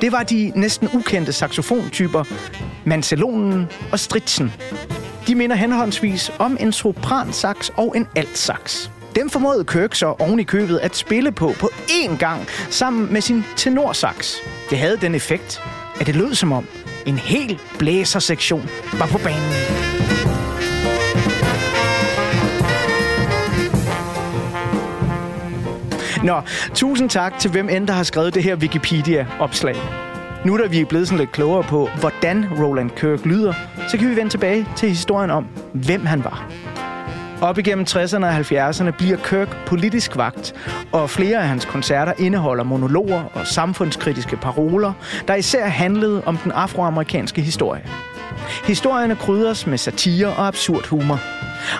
[0.00, 2.24] Det var de næsten ukendte saxofontyper
[2.84, 4.52] Mancelonen og Stritsen.
[5.26, 8.88] De minder henholdsvis om en sopransax og en altsax.
[9.16, 13.20] Dem formåede Kirk så oven i købet at spille på på én gang sammen med
[13.20, 14.34] sin tenorsax.
[14.70, 15.62] Det havde den effekt,
[16.00, 16.66] at det lød som om
[17.06, 19.52] en hel blæsersektion var på banen.
[26.24, 26.40] Nå,
[26.74, 29.76] tusind tak til hvem end der har skrevet det her Wikipedia-opslag.
[30.44, 33.52] Nu da vi er blevet sådan lidt klogere på, hvordan Roland Kirk lyder,
[33.90, 36.50] så kan vi vende tilbage til historien om, hvem han var.
[37.40, 40.54] Op igennem 60'erne og 70'erne bliver Kirk politisk vagt,
[40.92, 44.92] og flere af hans koncerter indeholder monologer og samfundskritiske paroler,
[45.28, 47.86] der især handlede om den afroamerikanske historie.
[48.64, 51.20] Historierne krydres med satire og absurd humor.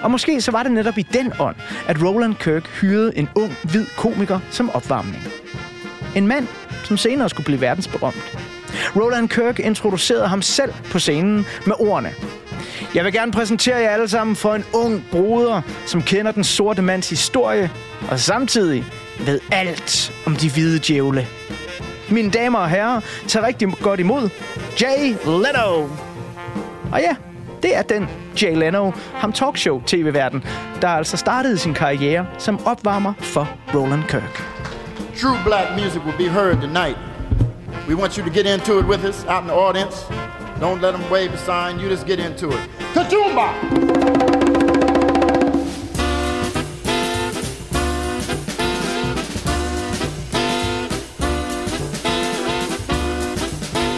[0.03, 1.57] Og måske så var det netop i den ånd,
[1.88, 5.23] at Roland Kirk hyrede en ung, hvid komiker som opvarmning.
[6.16, 6.47] En mand,
[6.85, 8.38] som senere skulle blive verdensberømt.
[8.97, 12.11] Roland Kirk introducerede ham selv på scenen med ordene
[12.94, 16.83] jeg vil gerne præsentere jer alle sammen for en ung broder, som kender den sorte
[16.83, 17.70] mands historie,
[18.11, 18.85] og samtidig
[19.18, 21.27] ved alt om de hvide djævle.
[22.09, 24.31] Mine damer og herrer, tag rigtig godt imod
[24.81, 25.88] Jay Leno.
[26.92, 27.16] Og ja,
[27.62, 28.09] det er den
[28.42, 30.44] Jay Leno, ham talkshow tv-verden,
[30.83, 34.44] der altså startede sin karriere som opvarmer for Roland Kirk.
[35.20, 36.99] True black music will be heard tonight.
[37.88, 39.96] We want you to get into it with us out in the audience.
[40.61, 41.81] Don't let them wave a sign.
[41.81, 42.75] You just get into it.
[42.96, 43.46] Katumba!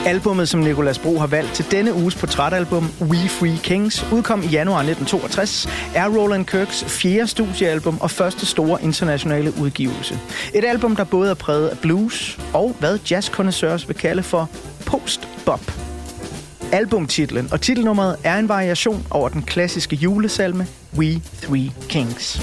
[0.07, 4.47] Albummet, som Nicolas Bro har valgt til denne uges portrætalbum, We Free Kings, udkom i
[4.47, 10.19] januar 1962, er Roland Kirks fjerde studiealbum og første store internationale udgivelse.
[10.55, 14.51] Et album, der både er præget af blues og hvad jazzkondensørs vil kalde for
[14.87, 15.88] post-bop.
[16.73, 22.41] Albumtitlen og titelnummeret er en variation over den klassiske julesalme We Three Kings.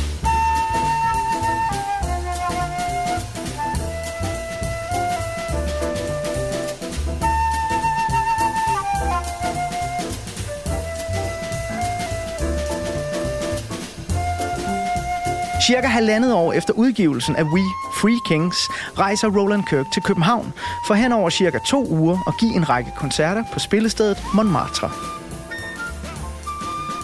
[15.68, 17.62] Cirka halvandet år efter udgivelsen af We
[18.06, 20.54] Three Kings rejser Roland Kirk til København
[20.88, 24.92] for hen over cirka to uger at give en række koncerter på spillestedet Montmartre.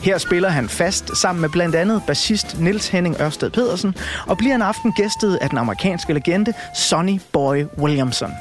[0.04, 3.96] Her spiller han fast sammen med blandt andet bassist Nils Henning Ørsted Pedersen
[4.28, 8.32] og bliver en aften gæstet af den amerikanske legende Sonny Boy Williamson.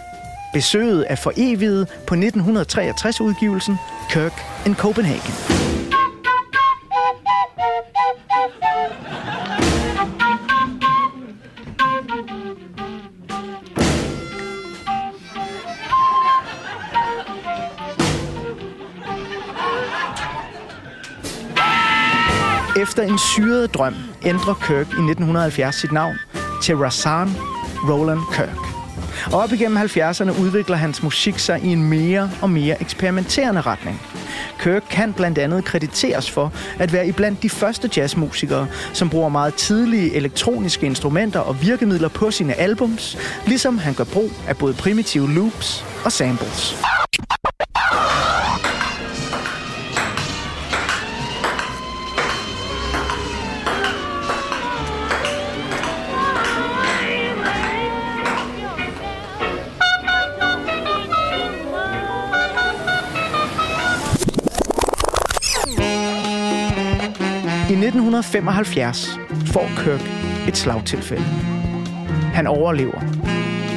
[0.52, 3.76] Besøget er for evigt på 1963-udgivelsen
[4.10, 5.59] Kirk in Copenhagen.
[22.90, 26.16] Efter en syret drøm ændrer Kirk i 1970 sit navn
[26.62, 27.30] til Razan
[27.88, 28.58] Roland Kirk.
[29.32, 34.02] Og op igennem 70'erne udvikler hans musik sig i en mere og mere eksperimenterende retning.
[34.60, 39.54] Kirk kan blandt andet krediteres for at være iblandt de første jazzmusikere, som bruger meget
[39.54, 45.30] tidlige elektroniske instrumenter og virkemidler på sine albums, ligesom han gør brug af både primitive
[45.34, 46.76] loops og samples.
[67.90, 70.00] 1975 får Kirk
[70.48, 71.24] et slagtilfælde.
[72.34, 73.00] Han overlever,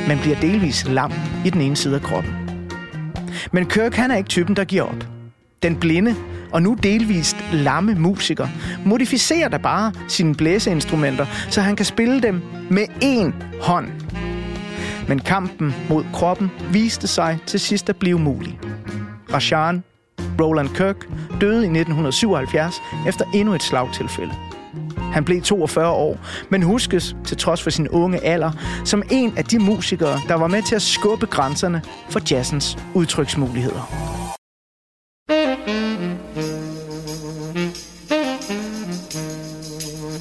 [0.08, 1.12] men bliver delvis lam
[1.46, 2.34] i den ene side af kroppen.
[3.52, 5.08] Men Kirk han er ikke typen, der giver op.
[5.64, 6.16] Den blinde
[6.52, 8.48] og nu delvist lamme musiker
[8.86, 13.88] modificerer da bare sine blæseinstrumenter, så han kan spille dem med én hånd.
[15.08, 18.60] Men kampen mod kroppen viste sig til sidst at blive mulig.
[19.34, 19.84] Rashan
[20.42, 21.08] Roland Kirk
[21.42, 24.34] døde i 1977 efter endnu et slagtilfælde.
[25.14, 26.18] Han blev 42 år,
[26.50, 28.52] men huskes, til trods for sin unge alder,
[28.86, 34.14] som en af de musikere, der var med til at skubbe grænserne for jazzens udtryksmuligheder.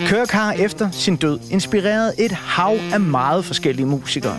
[0.09, 4.37] Kirk har efter sin død inspireret et hav af meget forskellige musikere.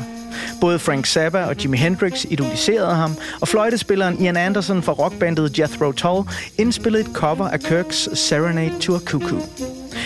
[0.64, 5.92] Både Frank Zappa og Jimi Hendrix idoliserede ham, og fløjtespilleren Ian Anderson fra rockbandet Jethro
[5.92, 9.42] Tull indspillede et cover af Kirks Serenade to a Cuckoo.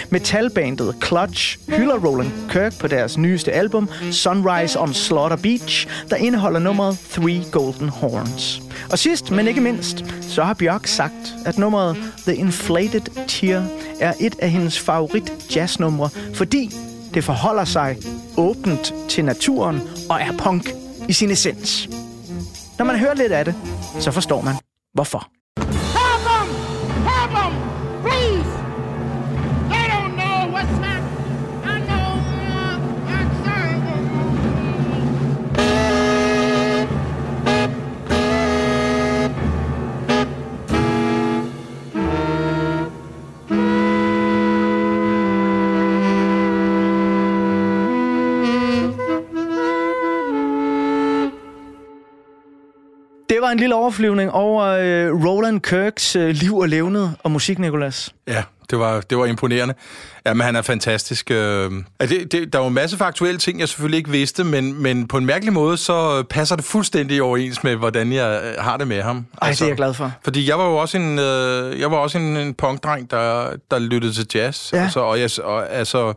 [0.09, 6.59] Metalbandet Clutch hylder Roland Kirk på deres nyeste album Sunrise on Slaughter Beach, der indeholder
[6.59, 8.61] nummeret Three Golden Horns.
[8.91, 13.63] Og sidst, men ikke mindst, så har Bjørk sagt, at nummeret The Inflated Tear
[13.99, 16.75] er et af hendes favorit jazznumre, fordi
[17.13, 17.97] det forholder sig
[18.37, 20.69] åbent til naturen og er punk
[21.09, 21.89] i sin essens.
[22.77, 23.55] Når man hører lidt af det,
[23.99, 24.55] så forstår man,
[24.93, 25.36] hvorfor.
[53.47, 58.13] Var en lille overflyvning over øh, Roland Kirks øh, liv og levned og musik, Nicolas.
[58.27, 59.73] Ja, det var, det var imponerende.
[60.25, 61.31] Jamen, han er fantastisk.
[61.31, 64.81] Øh, altså, det, det, der var en masse faktuelle ting, jeg selvfølgelig ikke vidste, men,
[64.81, 68.77] men på en mærkelig måde, så passer det fuldstændig overens med, hvordan jeg øh, har
[68.77, 69.25] det med ham.
[69.41, 70.11] Ej, det er jeg glad for.
[70.23, 73.79] Fordi jeg var jo også en, øh, jeg var også en, en punkdreng, der, der
[73.79, 74.73] lyttede til jazz.
[74.73, 74.83] Ja.
[74.83, 76.13] Altså, og, jeg, og, altså,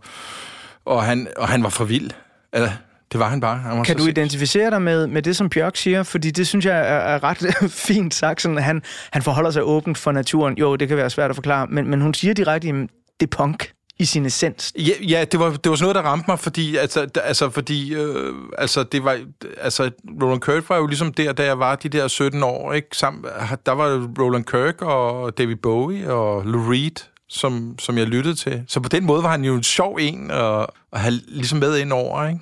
[0.85, 2.11] og, han, og han var for vild.
[2.53, 2.71] Altså,
[3.13, 3.59] Det var han bare.
[3.59, 6.03] Han var Kan du identificere dig med, med det, som Bjørk siger?
[6.03, 7.55] Fordi det synes jeg er, er ret
[7.87, 8.43] fint sagt.
[8.43, 10.59] Sådan, han, han forholder sig åbent for naturen.
[10.59, 12.75] Jo, det kan være svært at forklare, men, men hun siger direkte, at
[13.21, 14.73] det er punk i sin essens.
[14.79, 17.95] Ja, ja det, var, det var sådan noget, der ramte mig, fordi, altså, altså, fordi
[17.95, 19.19] øh, altså, det var,
[19.61, 19.91] altså,
[20.23, 22.89] Roland Kirk var jo ligesom der, da jeg var de der 17 år, ikke?
[22.93, 23.25] Sam,
[23.67, 28.63] der var Roland Kirk og David Bowie og Lou Reed, som, som jeg lyttede til.
[28.69, 31.79] Så på den måde var han jo en sjov en at, at have ligesom med
[31.79, 32.41] ind over, ikke?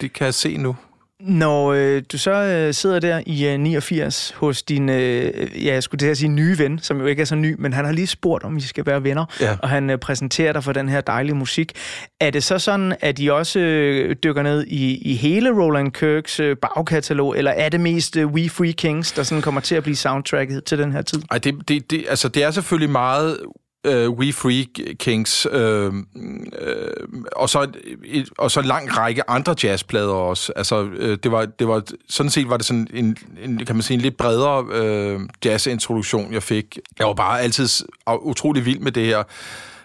[0.00, 0.76] Det kan jeg se nu.
[1.20, 5.82] Når øh, du så øh, sidder der i øh, 89 hos din, øh, ja, jeg
[5.82, 7.92] skulle til at sige nye ven, som jo ikke er så ny, men han har
[7.92, 9.56] lige spurgt, om I skal være venner, Ja.
[9.62, 11.72] og han øh, præsenterer dig for den her dejlige musik.
[12.20, 16.40] Er det så sådan, at I også øh, dykker ned i, i hele Roland Kirks
[16.40, 19.82] øh, bagkatalog, eller er det mest øh, We Free Kings, der sådan kommer til at
[19.82, 21.22] blive soundtracket til den her tid?
[21.30, 23.36] Ej, det, det, det, altså, det er selvfølgelig meget
[23.86, 25.92] øh, We Free Kings, øh,
[26.58, 26.90] øh,
[27.36, 30.52] og, så et, et, og så en lang række andre jazzplader også.
[30.56, 33.82] Altså, øh, det var, det var, sådan set var det sådan en, en kan man
[33.82, 36.78] sige, en lidt bredere øh, jazzintroduktion, jeg fik.
[36.98, 37.68] Jeg var bare altid
[38.22, 39.22] utrolig vild med det her.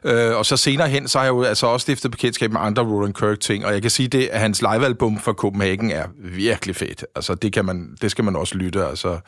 [0.04, 2.84] Øh, og så senere hen, så har jeg jo altså også stiftet bekendtskab med andre
[2.84, 7.06] Roland Kirk-ting, og jeg kan sige det, at hans livealbum fra Copenhagen er virkelig fedt.
[7.16, 9.20] Altså, det, kan man, det skal man også lytte, altså.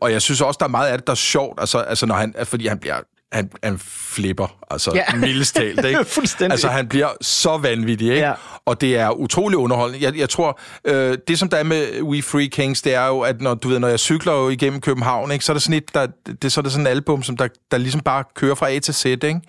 [0.00, 2.14] Og jeg synes også, der er meget af det, der er sjovt, altså, altså når
[2.14, 3.00] han, fordi han bliver
[3.32, 5.16] han, han flipper, altså Ja.
[5.26, 6.04] mildest talt, ikke?
[6.14, 6.52] Fuldstændig.
[6.52, 8.20] Altså, han bliver så vanvittig, ikke?
[8.26, 8.32] Ja.
[8.66, 10.04] Og det er utrolig underholdende.
[10.06, 13.20] Jeg, jeg tror, øh, det som der er med We Free Kings, det er jo,
[13.20, 15.76] at når, du ved, når jeg cykler jo igennem København, ikke, så er det sådan
[15.76, 16.06] et, der,
[16.42, 18.78] det, så er det sådan et album, som der, der ligesom bare kører fra A
[18.78, 19.40] til Z, ikke?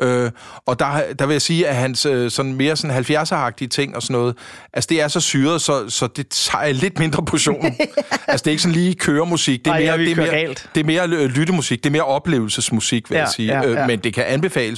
[0.00, 0.30] Øh,
[0.66, 4.02] og der, der vil jeg sige, at hans øh, sådan mere sådan 70'er-agtige ting og
[4.02, 4.36] sådan noget,
[4.72, 7.64] altså det er så syret, så, så det tager lidt mindre portion.
[8.28, 10.68] altså det er ikke sådan lige køremusik, det er Ej, mere, det er mere, galt.
[10.74, 13.52] det er mere øh, lyttemusik, det er mere oplevelsesmusik, vil Ja, jeg sige.
[13.60, 13.80] ja, ja.
[13.82, 14.69] Øh, men det kan anbefales.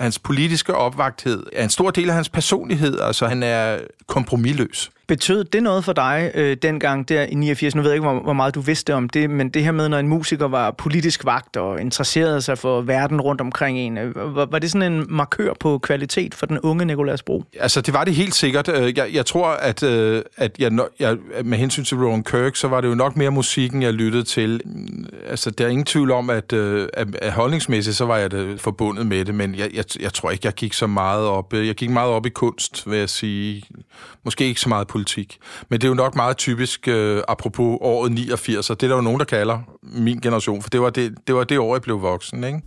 [0.00, 3.00] Hans politiske opvagthed er en stor del af hans personlighed.
[3.00, 4.90] Altså, han er kompromilløs.
[5.10, 7.74] Betød det noget for dig øh, dengang der i 89?
[7.74, 9.88] Nu ved jeg ikke, hvor, hvor meget du vidste om det, men det her med,
[9.88, 14.36] når en musiker var politisk vagt og interesserede sig for verden rundt omkring en, øh,
[14.36, 17.44] var, var det sådan en markør på kvalitet for den unge Nikolas Bro?
[17.60, 18.68] Altså, det var det helt sikkert.
[18.68, 22.68] Øh, jeg, jeg tror, at, øh, at jeg, jeg, med hensyn til Rowan Kirk, så
[22.68, 24.60] var det jo nok mere musikken, jeg lyttede til.
[24.64, 28.30] Mm, altså, der er ingen tvivl om, at, øh, at, at holdningsmæssigt, så var jeg
[28.30, 31.54] det forbundet med det, men jeg, jeg, jeg tror ikke, jeg gik så meget op.
[31.54, 33.62] Øh, jeg gik meget op i kunst, vil jeg sige.
[34.24, 35.38] Måske ikke så meget politik politik.
[35.68, 38.96] Men det er jo nok meget typisk, øh, apropos året 89, og det er der
[38.96, 41.82] jo nogen, der kalder min generation, for det var det, det, var det år, jeg
[41.82, 42.60] blev voksen, ikke?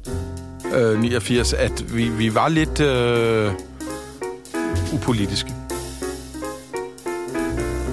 [0.76, 2.80] Øh, 89, at vi, vi var lidt...
[2.80, 3.52] Øh,
[4.94, 5.63] upolitiske.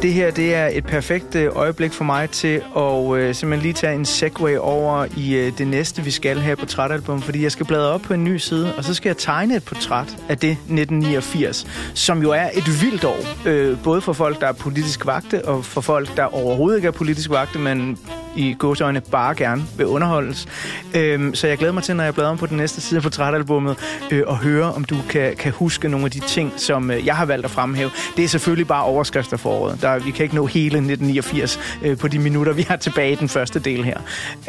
[0.03, 3.73] Det her det er et perfekt øh, øjeblik for mig til at øh, simpelthen lige
[3.73, 7.53] tage en segway over i øh, det næste, vi skal have på portrætalbum, fordi jeg
[7.53, 10.39] skal bladre op på en ny side, og så skal jeg tegne et portræt af
[10.39, 15.07] det 1989, som jo er et vildt år, øh, både for folk, der er politisk
[15.07, 17.99] vagte, og for folk, der overhovedet ikke er politisk vagte, men
[18.37, 20.49] i gåsøjne bare gerne vil underholdes.
[20.95, 23.03] Øhm, så jeg glæder mig til, når jeg bladrer om på den næste side af
[23.03, 23.77] portrætalbummet,
[24.11, 27.17] øh, og høre, om du kan, kan huske nogle af de ting, som øh, jeg
[27.17, 27.91] har valgt at fremhæve.
[28.17, 29.83] Det er selvfølgelig bare overskrifter for året.
[29.83, 33.15] Der, vi kan ikke nå hele 1989 øh, på de minutter, vi har tilbage i
[33.15, 33.99] den første del her.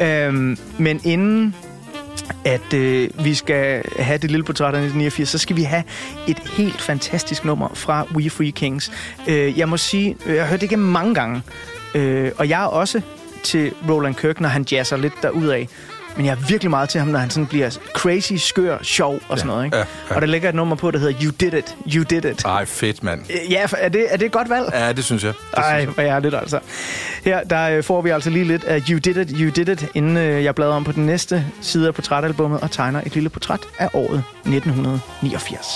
[0.00, 1.54] Øhm, men inden
[2.44, 5.82] at øh, vi skal have det lille portræt af 1989, så skal vi have
[6.28, 8.92] et helt fantastisk nummer fra We Free Kings.
[9.28, 11.42] Øh, jeg må sige, øh, jeg har hørt det igennem mange gange,
[11.94, 13.00] øh, og jeg er også
[13.44, 15.66] til Roland Kirk, når han jazzer lidt derudad.
[16.16, 19.38] Men jeg er virkelig meget til ham, når han sådan bliver crazy, skør, sjov og
[19.38, 19.64] sådan noget.
[19.64, 19.76] Ikke?
[19.76, 20.14] ja, ja.
[20.14, 22.44] Og der ligger et nummer på, der hedder You Did It, You Did It.
[22.44, 23.20] Ej, fedt, mand.
[23.30, 24.70] Øh, Ja, er det, er det et godt valg?
[24.72, 25.32] Ja, det synes jeg.
[25.50, 26.58] Det Ej, hvor ærligt altså.
[27.24, 29.86] Her der øh, får vi altså lige lidt af You Did It, You Did It,
[29.94, 33.28] inden øh, jeg bladrer om på den næste side af portrætalbummet og tegner et lille
[33.28, 35.66] portræt af året 1989.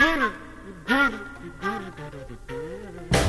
[0.00, 0.32] Thank
[3.14, 3.19] you.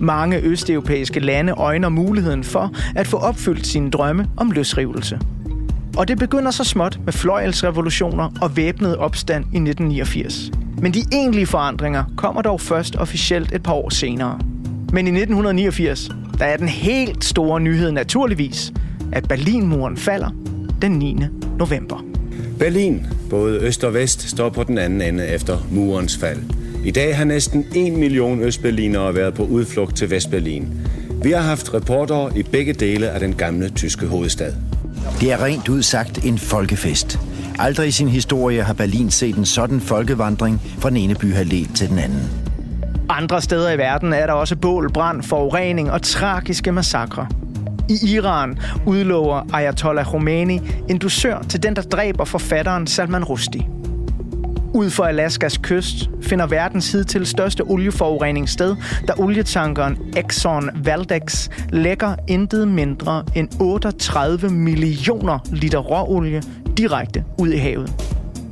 [0.01, 5.19] Mange østeuropæiske lande øjner muligheden for at få opfyldt sine drømme om løsrivelse.
[5.97, 10.51] Og det begynder så småt med fløjelsrevolutioner og væbnet opstand i 1989.
[10.81, 14.39] Men de egentlige forandringer kommer dog først officielt et par år senere.
[14.93, 16.09] Men i 1989,
[16.39, 18.73] der er den helt store nyhed naturligvis,
[19.11, 20.29] at Berlinmuren falder
[20.81, 21.17] den 9.
[21.59, 22.03] november.
[22.59, 26.39] Berlin, både øst og vest, står på den anden ende efter murens fald.
[26.85, 30.67] I dag har næsten en million østberlinere været på udflugt til Vestberlin.
[31.23, 34.53] Vi har haft reportere i begge dele af den gamle tyske hovedstad.
[35.21, 37.19] Det er rent ud sagt en folkefest.
[37.59, 41.89] Aldrig i sin historie har Berlin set en sådan folkevandring fra den ene byhalvdel til
[41.89, 42.29] den anden.
[43.09, 47.27] Andre steder i verden er der også bål, brand, forurening og tragiske massakre.
[47.89, 53.78] I Iran udlover Ayatollah Khomeini en dusør til den, der dræber forfatteren Salman Rushdie.
[54.73, 58.75] Ud for Alaskas kyst finder verdens hidtil største olieforurening sted,
[59.07, 66.41] da olietankeren Exxon Valdez lægger intet mindre end 38 millioner liter råolie
[66.77, 67.93] direkte ud i havet.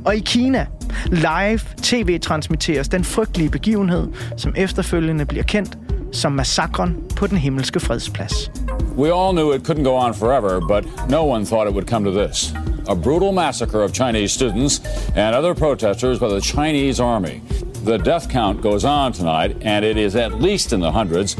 [0.04, 0.66] Og i Kina
[1.06, 5.78] live tv-transmitteres den frygtelige begivenhed, som efterfølgende bliver kendt
[6.12, 8.50] som massakren på den himmelske fredsplads.
[8.98, 12.02] We all knew it couldn't go on forever, but no one thought it would come
[12.02, 12.52] to this.
[12.88, 14.80] A brutal massacre of Chinese students
[15.14, 17.40] and other protesters by the Chinese army.
[17.84, 21.36] The death count goes on tonight, and it is at least in the hundreds.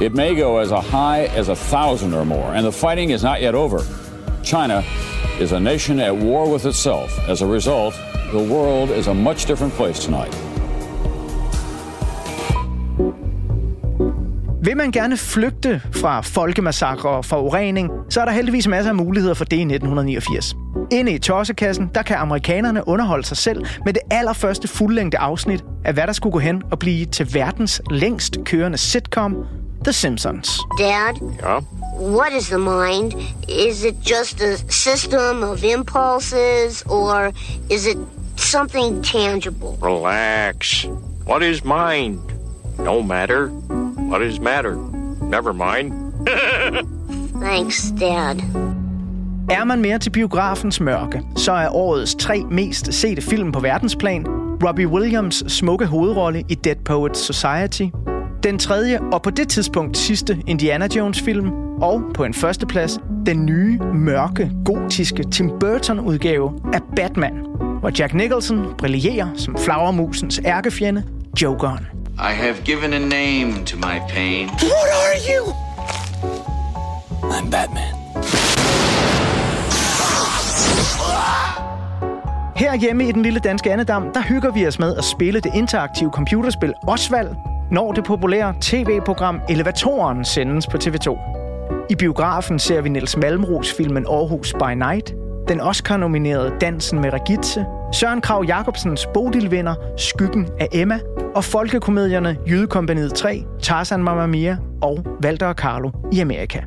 [0.00, 3.42] It may go as high as a thousand or more, and the fighting is not
[3.42, 3.86] yet over.
[4.42, 4.82] China
[5.38, 7.18] is a nation at war with itself.
[7.28, 7.94] As a result,
[8.32, 10.34] the world is a much different place tonight.
[14.64, 19.34] Vil man gerne flygte fra folkemassakre og forurening, så er der heldigvis masser af muligheder
[19.34, 20.56] for det i 1989.
[20.92, 25.92] Inde i tossekassen, der kan amerikanerne underholde sig selv med det allerførste fuldlængde afsnit af
[25.94, 29.36] hvad der skulle gå hen og blive til verdens længst kørende sitcom,
[29.84, 30.60] The Simpsons.
[30.78, 31.32] Dad?
[31.42, 31.58] Ja?
[32.00, 33.12] What is the mind?
[33.48, 37.32] Is it just a system of impulses, or
[37.70, 37.98] is it
[38.36, 39.68] something tangible?
[39.82, 40.86] Relax.
[41.28, 42.18] What is mind?
[42.78, 43.48] No matter.
[44.14, 44.74] What is matter?
[45.22, 45.92] Never mind.
[47.44, 48.36] Thanks, Dad.
[49.50, 54.26] Er man mere til biografens mørke, så er årets tre mest sete film på verdensplan
[54.66, 57.82] Robbie Williams smukke hovedrolle i Dead Poets Society,
[58.42, 61.52] den tredje og på det tidspunkt sidste Indiana Jones-film,
[61.82, 67.46] og på en førsteplads den nye, mørke, gotiske Tim Burton-udgave af Batman,
[67.80, 71.02] hvor Jack Nicholson brillerer som flagermusens ærkefjende,
[71.42, 72.03] Jokeren.
[72.18, 74.48] I have given a name to my pain.
[74.48, 75.52] What are you?
[77.22, 77.94] I'm Batman.
[82.56, 85.54] Her hjemme i den lille danske andedam, der hygger vi os med at spille det
[85.54, 87.28] interaktive computerspil Osvald,
[87.70, 91.18] når det populære tv-program Elevatoren sendes på TV2.
[91.90, 95.14] I biografen ser vi Niels Malmros filmen Aarhus by Night,
[95.48, 100.98] den Oscar-nominerede Dansen med Regitze, Søren Krav Jacobsens Bodilvinder, Skyggen af Emma
[101.34, 106.60] og folkekomedierne Jydekompaniet 3, Tarzan Mamma Mia og Walter og Carlo i Amerika.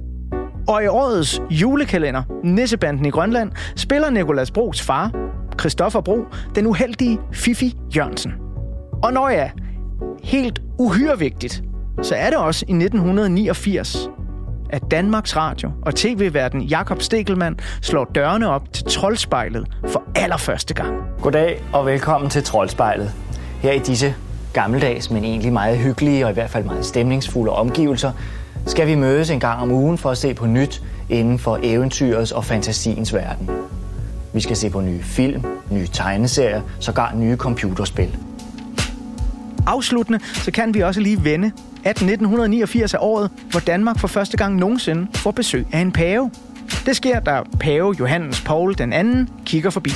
[0.67, 5.11] Og i årets julekalender, Nissebanden i Grønland, spiller Nikolas Bros far,
[5.59, 6.25] Christoffer Bro,
[6.55, 8.33] den uheldige Fifi Jørgensen.
[9.03, 9.51] Og når jeg
[10.23, 11.63] helt uhyre vigtigt,
[12.01, 14.09] så er det også i 1989,
[14.69, 20.95] at Danmarks Radio og tv-verden Jakob Stegelmann slår dørene op til Troldspejlet for allerførste gang.
[21.21, 23.13] Goddag og velkommen til Troldspejlet.
[23.61, 24.15] Her i disse
[24.53, 28.11] gammeldags, men egentlig meget hyggelige og i hvert fald meget stemningsfulde omgivelser,
[28.65, 32.31] skal vi mødes en gang om ugen for at se på nyt inden for eventyrets
[32.31, 33.49] og fantasiens verden.
[34.33, 38.17] Vi skal se på nye film, nye tegneserier, sågar nye computerspil.
[39.67, 41.51] Afsluttende, så kan vi også lige vende,
[41.87, 46.31] at 1989 er året, hvor Danmark for første gang nogensinde får besøg af en pave.
[46.85, 49.91] Det sker, da pave Johannes Paul den anden kigger forbi.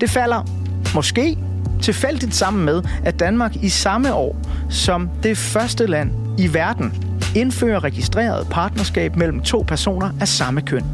[0.00, 0.46] Det falder
[0.94, 1.38] måske
[1.82, 4.36] tilfældigt sammen med, at Danmark i samme år
[4.70, 6.92] som det første land i verden
[7.36, 10.84] indfører registreret partnerskab mellem to personer af samme køn.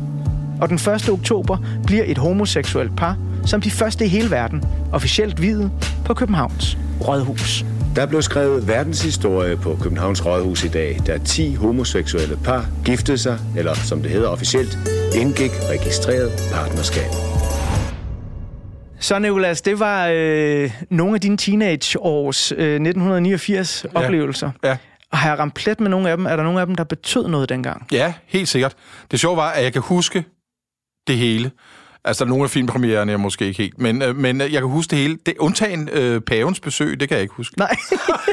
[0.61, 1.09] Og den 1.
[1.11, 1.57] oktober
[1.87, 3.17] bliver et homoseksuelt par,
[3.47, 5.71] som de første i hele verden, officielt videt
[6.05, 7.65] på Københavns Rådhus.
[7.97, 13.39] Der blev skrevet verdenshistorie på Københavns Rådhus i dag, da 10 homoseksuelle par giftede sig,
[13.57, 14.79] eller som det hedder officielt,
[15.17, 17.11] indgik registreret partnerskab.
[19.01, 24.05] Så Nicolas, det var øh, nogle af dine teenageårs øh, 1989 Ja.
[24.05, 24.51] oplevelser.
[24.65, 24.77] Ja.
[25.13, 26.27] Og har jeg ramt plet med nogle af dem?
[26.27, 27.87] Er der nogle af dem, der betød noget dengang?
[27.93, 28.75] Ja, helt sikkert.
[29.11, 30.25] Det sjove var, at jeg kan huske
[31.07, 31.51] det hele.
[32.05, 34.69] Altså, er nogle af filmpremiererne, jeg måske ikke helt, men, øh, men øh, jeg kan
[34.71, 35.19] huske det hele.
[35.27, 37.59] Det, undtagen øh, pavens besøg, det kan jeg ikke huske.
[37.59, 37.77] Nej.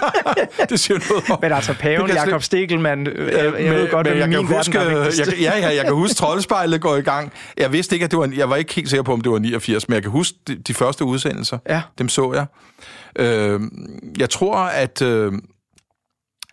[0.70, 1.40] det siger noget om.
[1.42, 4.78] Men altså, paven, Jakob Stegelmann, øh, jeg, jeg ved godt, men jeg kan verden huske,
[4.78, 7.32] er jeg, ja, ja, jeg kan huske, troldspejlet går i gang.
[7.58, 8.30] Jeg vidste ikke, at det var...
[8.36, 10.56] Jeg var ikke helt sikker på, om det var 89, men jeg kan huske de,
[10.56, 11.58] de første udsendelser.
[11.70, 11.82] Ja.
[11.98, 12.46] Dem så jeg.
[13.26, 13.60] Øh,
[14.20, 15.02] jeg tror, at...
[15.02, 15.32] Øh,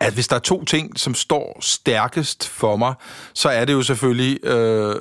[0.02, 2.94] at hvis der er to ting, som står stærkest for mig,
[3.34, 4.96] så er det jo selvfølgelig øh,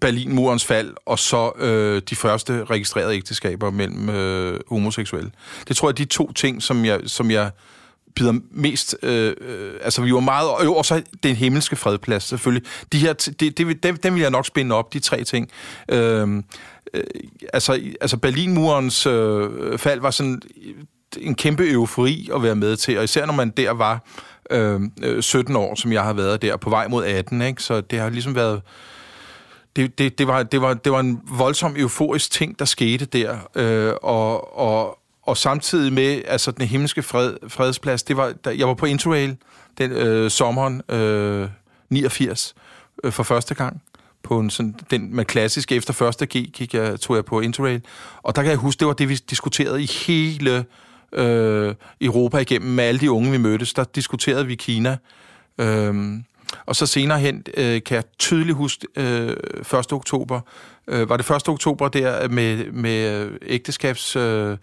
[0.00, 5.30] Berlinmurens fald, og så øh, de første registrerede ægteskaber mellem øh, homoseksuelle.
[5.68, 7.50] Det tror jeg er de to ting, som jeg, som jeg
[8.16, 8.96] bider mest...
[9.02, 10.50] Øh, øh, altså, vi var meget...
[10.50, 12.68] Og, jo, og så den himmelske fredplads, selvfølgelig.
[12.92, 15.24] De her, t- det, det, vil- dem, dem vil jeg nok spænde op, de tre
[15.24, 15.48] ting.
[15.88, 16.42] Øh,
[16.94, 17.02] øh,
[17.52, 20.42] altså, altså, Berlinmurens øh, fald var sådan
[21.18, 24.04] en kæmpe eufori at være med til, og især når man der var
[24.50, 27.62] Øhm, øh, 17 år, som jeg har været der, på vej mod 18, ikke?
[27.62, 28.62] så det har ligesom været...
[29.76, 33.36] Det, det, det, var, det, var, det var en voldsom euforisk ting, der skete der,
[33.54, 38.68] øh, og, og, og samtidig med altså den himmelske fred, fredsplads, det var, der, jeg
[38.68, 39.36] var på Interrail
[39.78, 41.48] den øh, sommeren øh,
[41.90, 42.54] 89
[43.04, 43.82] øh, for første gang.
[44.22, 47.82] På en sådan, den med klassisk efter første G gik jeg, tog jeg på Interrail,
[48.22, 50.64] og der kan jeg huske, det var det, vi diskuterede i hele
[51.16, 53.72] øh, Europa igennem med alle de unge, vi mødtes.
[53.74, 54.96] Der diskuterede vi Kina.
[55.60, 56.24] Øhm,
[56.66, 59.28] og så senere hen øh, kan jeg tydeligt huske øh,
[59.78, 59.92] 1.
[59.92, 60.40] oktober.
[60.88, 61.48] Øh, var det 1.
[61.48, 64.16] oktober der med, med øh, ægteskabs...
[64.16, 64.56] Øh,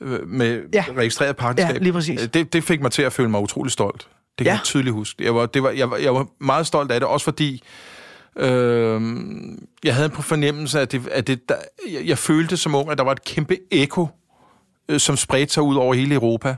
[0.00, 0.84] øh, med Ja.
[0.96, 1.74] registreret partnerskab.
[1.76, 2.22] Ja, lige præcis.
[2.22, 4.08] Øh, Det, det fik mig til at føle mig utrolig stolt.
[4.38, 4.52] Det kan Ja.
[4.52, 5.24] jeg tydeligt huske.
[5.24, 7.62] Jeg var, det var, jeg, var, jeg var meget stolt af det, også fordi
[8.36, 9.00] øh,
[9.84, 11.54] jeg havde på fornemmelse, at, det, at det, der,
[11.92, 14.08] jeg, jeg følte som ung, at der var et kæmpe ekko,
[14.88, 16.56] øh, som spredte sig ud over hele Europa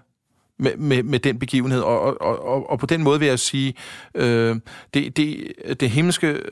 [0.61, 1.81] med, med, med den begivenhed.
[1.81, 3.75] Og, og, og, og på den måde vil jeg sige,
[4.15, 4.57] øh,
[4.95, 6.43] det, det, det himmelske øh,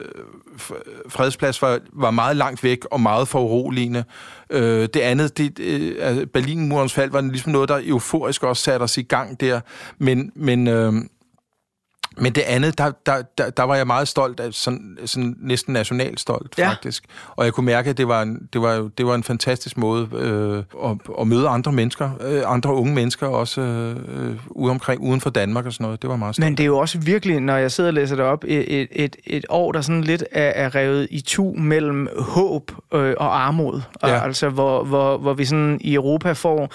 [1.08, 4.04] fredsplads var, var meget langt væk og meget foruroligende.
[4.50, 8.84] Øh, det andet, det, øh, altså, Berlinmurens fald, var ligesom noget, der euforisk også satte
[8.84, 9.60] os i gang der.
[9.98, 10.92] Men, men øh,
[12.20, 15.72] men det andet, der, der, der, der var jeg meget stolt af, sådan, sådan næsten
[15.72, 16.68] nationalt stolt, Ja.
[16.70, 17.04] faktisk.
[17.36, 20.08] Og jeg kunne mærke, at det var en, det var, det var en fantastisk måde
[20.12, 20.58] øh,
[20.90, 23.96] at, at møde andre mennesker, øh, andre unge mennesker også øh,
[24.30, 26.02] øh, ude omkring, uden for Danmark og sådan noget.
[26.02, 26.44] Det var meget stolt.
[26.46, 28.88] Men det er jo også virkelig, når jeg sidder og læser det op, et, et,
[28.92, 33.40] et, et år, der sådan lidt er, er revet i tu mellem håb øh, og
[33.46, 33.80] armod.
[33.94, 34.24] Og, Ja.
[34.24, 36.70] Altså, hvor, hvor, hvor vi sådan i Europa får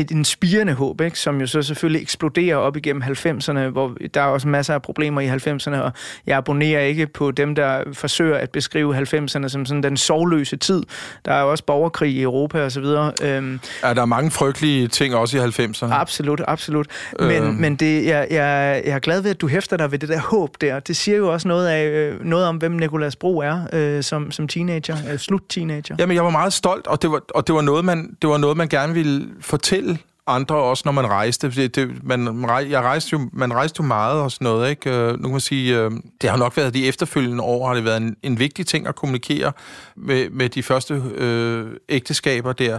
[0.00, 1.18] et, en spirende håb, ikke?
[1.18, 5.20] som jo så selvfølgelig eksploderer op igennem 90'erne, hvor der er også masser af problemer
[5.20, 5.92] i 90'erne, og
[6.26, 10.82] jeg abonnerer ikke på dem, der forsøger at beskrive 90'erne som sådan den sovløse tid.
[11.24, 12.84] Der er jo også borgerkrig i Europa osv.
[13.22, 15.86] Øhm, Ja, der er mange frygtelige ting også i 90'erne.
[15.92, 16.86] Absolut, absolut.
[17.20, 17.54] Men, Øhm.
[17.54, 20.20] men det, jeg, jeg, jeg er glad ved, at du hæfter dig ved det der
[20.20, 20.80] håb der.
[20.80, 24.30] Det siger jo også noget, af, øh, noget om, hvem Nikolas Bro er øh, som,
[24.30, 25.96] som teenager, øh, slut-teenager.
[25.98, 28.36] Jamen, jeg var meget stolt, og det var, og det var, noget, man, det var
[28.38, 29.87] noget, man gerne ville fortælle
[30.28, 31.50] andre også, når man rejste.
[31.50, 34.90] Det, det, man, rej- jeg rejste jo, man rejste jo meget og sådan noget, ikke?
[34.90, 37.84] Øh, Nu kan man sige, øh, det har nok været de efterfølgende år, har det
[37.84, 39.52] været en, en vigtig ting at kommunikere
[39.96, 42.78] med, med de første øh, ægteskaber der.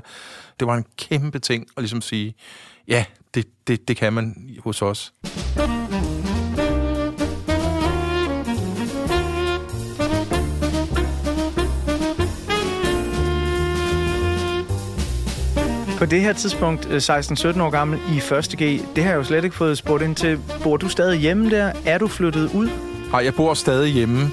[0.60, 2.36] Det var en kæmpe ting at ligesom sige,
[2.88, 5.14] ja, det, det, det kan man hos os.
[16.00, 18.56] På det her tidspunkt, øh, 16-17 år gammel, i 1.
[18.58, 20.40] G, det har jeg jo slet ikke fået spurgt ind til.
[20.64, 21.72] Bor du stadig hjemme der?
[21.86, 22.70] Er du flyttet ud?
[23.12, 24.32] Nej, jeg bor stadig hjemme.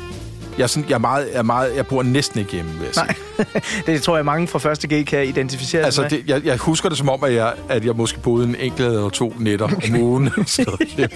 [0.59, 2.85] Jeg, er sådan, jeg, er meget, jeg, er meget, jeg bor næsten ikke hjemme, vil
[2.85, 3.07] jeg sige.
[3.39, 4.79] Nej, det tror jeg mange fra 1.
[4.79, 6.11] G kan identificere Altså, med.
[6.11, 8.89] det, jeg, jeg husker det som om, at jeg, at jeg måske boede en enkelt
[8.89, 10.31] eller to nætter om ugen.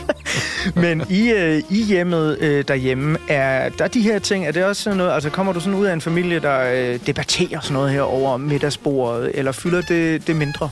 [0.83, 4.83] Men i, øh, i hjemmet øh, derhjemme, er der de her ting, er det også
[4.83, 7.91] sådan noget, altså kommer du sådan ud af en familie, der øh, debatterer sådan noget
[7.91, 10.71] her over middagsbordet, eller fylder det, det mindre?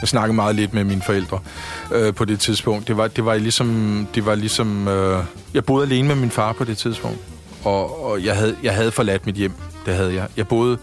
[0.00, 1.38] Jeg snakkede meget lidt med mine forældre
[1.92, 2.88] øh, på det tidspunkt.
[2.88, 4.08] Det var, det var ligesom...
[4.14, 5.22] Det var ligesom øh,
[5.54, 7.18] jeg boede alene med min far på det tidspunkt.
[7.64, 9.52] Og, og jeg, havde, jeg havde forladt mit hjem.
[9.86, 10.28] Det havde jeg.
[10.36, 10.78] Jeg boede...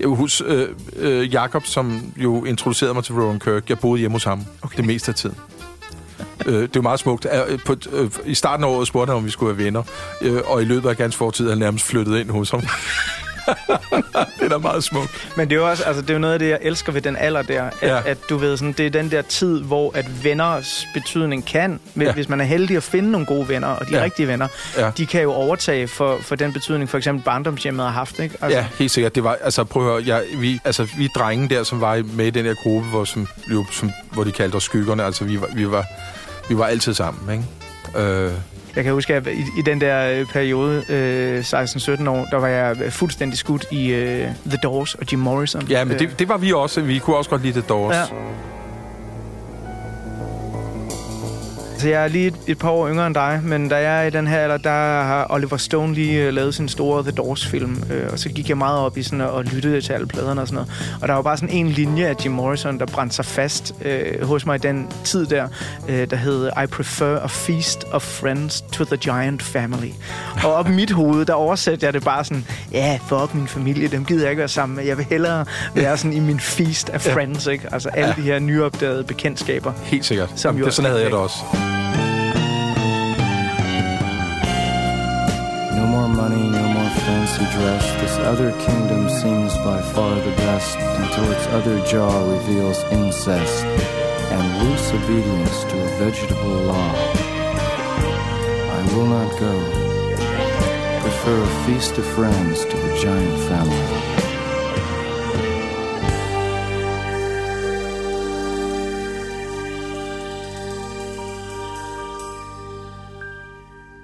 [0.00, 4.14] Jeg hos øh, øh, Jakob, som jo introducerede mig til Rowan Kirk, jeg boede hjemme
[4.14, 4.76] hos ham okay.
[4.76, 5.36] det meste af tiden.
[6.46, 7.26] øh, det var meget smukt.
[7.48, 9.82] Øh, På, øh, I starten af året spurgte han, om vi skulle være venner.
[10.22, 12.62] Øh, og i løbet af ganske kort tid, er han nærmest flyttet ind hos ham.
[14.38, 15.28] Det er da meget smukt.
[15.36, 17.00] Men det er jo også, altså det er jo noget af det, jeg elsker ved
[17.02, 18.00] den alder der, at, Ja.
[18.06, 22.06] at du ved, sådan, det er den der tid, hvor at venners betydning kan, hvis,
[22.06, 22.12] Ja.
[22.12, 24.02] hvis man er heldig at finde nogle gode venner, og de Ja.
[24.04, 24.90] rigtige venner, Ja.
[24.96, 28.36] de kan jo overtage for, for den betydning, for eksempel barndomshjemmet har haft, ikke?
[28.42, 28.58] Altså.
[28.58, 29.14] Ja, helt sikkert.
[29.14, 32.26] Det var, altså, prøv at høre, jeg, vi, altså, vi drenge der, som var med
[32.26, 35.40] i den der gruppe, hvor, som, jo, som, hvor de kaldte os skyggerne, altså, vi
[35.40, 35.84] var, vi var,
[36.48, 37.32] vi var altid sammen,
[37.96, 38.06] ikke?
[38.08, 38.32] Øh,
[38.76, 42.48] Jeg kan huske, at i, i den der øh, periode, øh, 16-17 år, der var
[42.48, 45.62] jeg fuldstændig skudt i øh, The Doors og Jim Morrison.
[45.68, 46.80] ja, men Øh, det, det var vi også.
[46.80, 47.94] Vi kunne også godt lide The Doors.
[47.96, 48.02] Ja.
[51.80, 54.06] Så jeg er lige et, et par år yngre end dig, men da jeg er
[54.06, 54.70] i den her alder, der
[55.02, 58.58] har Oliver Stone lige øh, lavet sin store The Doors-film, øh, og så gik jeg
[58.58, 60.98] meget op i sådan at, og lyttede til alle pladerne og sådan noget.
[61.02, 64.26] Og der var bare sådan en linje af Jim Morrison, der brændte sig fast øh,
[64.26, 65.48] hos mig i den tid der,
[65.88, 69.90] øh, der hed I prefer a feast of friends to the giant family.
[70.44, 73.88] Og op i mit hoved, der oversætter jeg det bare sådan, ja, fuck min familie,
[73.88, 74.84] dem gider jeg ikke være sammen med.
[74.84, 77.14] Jeg vil hellere være sådan i min feast af Ja.
[77.14, 77.68] friends, ikke?
[77.72, 78.22] Altså alle Ja.
[78.22, 79.72] de her nyopdagede bekendtskaber.
[79.82, 80.28] Helt sikkert.
[80.36, 81.36] Som Jamen, jo det, sådan havde jeg det også.
[87.30, 87.84] Fancy dress.
[88.00, 94.68] This other kingdom seems by far the best until its other jaw reveals incest and
[94.68, 96.92] loose obedience to a vegetable law.
[98.72, 99.54] I will not go.
[101.02, 104.19] Prefer a feast of friends to the giant family.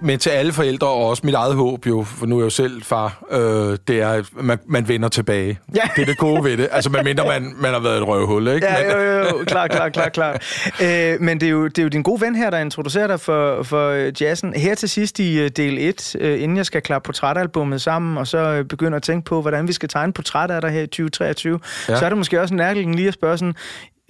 [0.06, 2.50] Men til alle forældre, og også mit eget håb jo, for nu er jeg jo
[2.50, 5.58] selv far, øh, det er, at man, man vender tilbage.
[5.74, 5.80] Ja.
[5.96, 6.68] Det er det gode ved det.
[6.72, 8.66] Altså, man mindre man, man har været et røvhul, ikke?
[8.78, 9.44] Men- Ja, jo, jo, jo.
[9.44, 10.38] Klar, klar, klar, klar.
[10.84, 13.20] Øh, men det er, jo, det er jo din gode ven her, der introducerer dig
[13.20, 14.54] for, for øh, jazzen.
[14.54, 18.26] Her til sidst i øh, del 1, øh, inden jeg skal klappe portrætalbummet sammen, og
[18.26, 20.86] så øh, begynde at tænke på, hvordan vi skal tegne portræt af dig her i
[20.86, 21.96] 2023, Ja.
[21.96, 23.54] så er det måske også nærliggende lige at spørge sådan,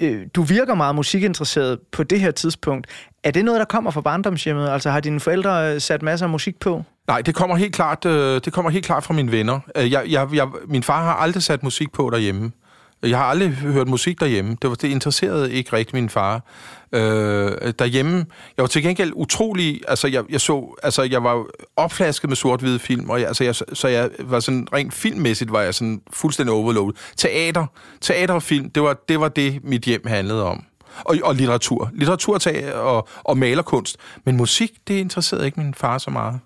[0.03, 2.87] øh, du virker meget musikinteresseret på det her tidspunkt.
[3.27, 4.69] Er det noget, der kommer fra barndomshjemmet?
[4.69, 6.83] Altså har dine forældre øh, sat masser af musik på?
[7.07, 9.61] Nej, det kommer helt klart, øh, det kommer helt klart fra mine venner.
[9.77, 12.53] Øh, jeg, jeg, jeg, min far har aldrig sat musik på derhjemme.
[13.03, 14.57] Øh, jeg har aldrig hørt musik derhjemme.
[14.63, 16.43] Det, var, det interesserede ikke rigtig min far.
[16.93, 18.17] Øh, derhjemme,
[18.57, 21.45] jeg var til gengæld utrolig, altså jeg, jeg så, altså jeg var
[21.77, 25.61] opflasket med sort-hvide film, og jeg, altså jeg, så jeg var sådan, rent filmmæssigt var
[25.61, 26.97] jeg sådan fuldstændig overloadet.
[27.17, 27.67] Teater,
[28.01, 30.65] teater og film, det var, det var det, mit hjem handlede om.
[31.05, 31.91] Og, og litteratur.
[31.95, 33.97] Litteratur tag- og, og malerkunst.
[34.25, 36.41] Men musik, det interesserede ikke min far så meget.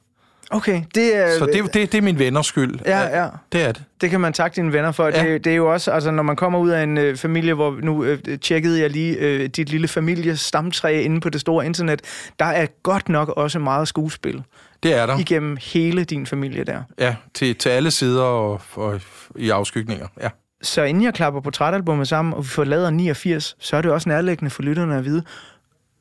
[0.53, 1.38] Okay, det er...
[1.38, 2.78] Så det, det, det er min venners skyld.
[2.86, 3.28] Ja, ja.
[3.53, 3.82] Det er det.
[4.01, 5.07] Det kan man takke dine venner for.
[5.07, 5.24] Ja.
[5.24, 7.78] Det, det er jo også, altså når man kommer ud af en øh, familie, hvor
[7.82, 12.03] nu øh, tjekkede jeg lige øh, dit lille families stamtræ inde på det store internet,
[12.38, 14.42] der er godt nok også meget skuespil.
[14.82, 15.18] Det er der.
[15.18, 16.82] Igennem hele din familie der.
[16.98, 19.01] Ja, til, til alle sider og, og
[19.36, 20.07] i afskygninger.
[20.22, 20.28] Ja.
[20.63, 24.09] Så inden jeg klapper portrætalbummet sammen, og vi får lavet 89, så er det også
[24.09, 25.23] nærliggende for lytterne at vide,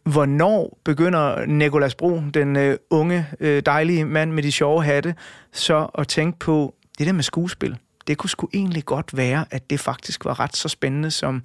[0.03, 5.15] hvornår begynder Nikolas Bro, den øh, unge, øh, dejlige mand med de sjove hatte,
[5.53, 9.69] så at tænke på, det der med skuespil, det kunne sgu egentlig godt være, at
[9.69, 11.43] det faktisk var ret så spændende som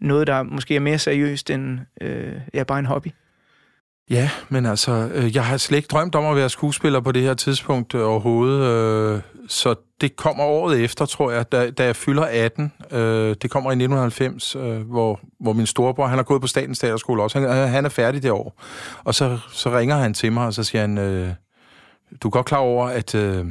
[0.00, 3.08] noget, der måske er mere seriøst end øh, ja, bare en hobby.
[4.10, 7.22] Ja, men altså, øh, jeg har slet ikke drømt om at være skuespiller på det
[7.22, 8.62] her tidspunkt øh, overhovedet.
[8.62, 12.72] Øh, så det kommer året efter, tror jeg, da, da jeg fylder 18.
[12.90, 16.78] Øh, det kommer i 1990, øh, hvor, hvor min storebror, han har gået på Statens
[16.78, 17.38] Teaterskole også.
[17.40, 18.60] Han, øh, han er færdig det år.
[19.04, 21.28] Og så, så ringer han til mig, og så siger han, øh,
[22.22, 23.44] du er godt klar over, at øh,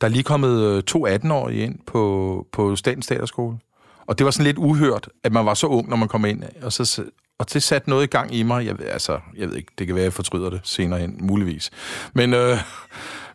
[0.00, 3.58] der er lige kommet øh, to 18-årige ind på, på Statens Teaterskole.
[4.06, 6.42] Og det var sådan lidt uhørt, at man var så ung, når man kom ind.
[6.62, 7.04] Og, så,
[7.38, 8.66] og det satte noget i gang i mig.
[8.66, 11.70] Jeg, ved- altså, jeg ved ikke, det kan være, jeg fortryder det senere hen, muligvis.
[12.12, 12.58] Men, øh,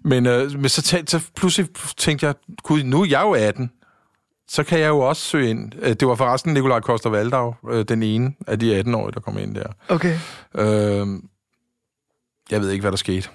[0.05, 3.71] men, øh, men så, tæ- så pludselig tænkte jeg, gud, nu er jeg jo 18.
[4.49, 5.71] Så kan jeg jo også søge ind.
[5.81, 9.37] Øh, Det var forresten Nikolaj Koster Valdau, øh, den ene af de 18-årige, der kom
[9.37, 9.67] ind der.
[9.89, 10.17] Okay.
[10.55, 11.07] Øh,
[12.51, 13.29] jeg ved ikke, hvad der skete.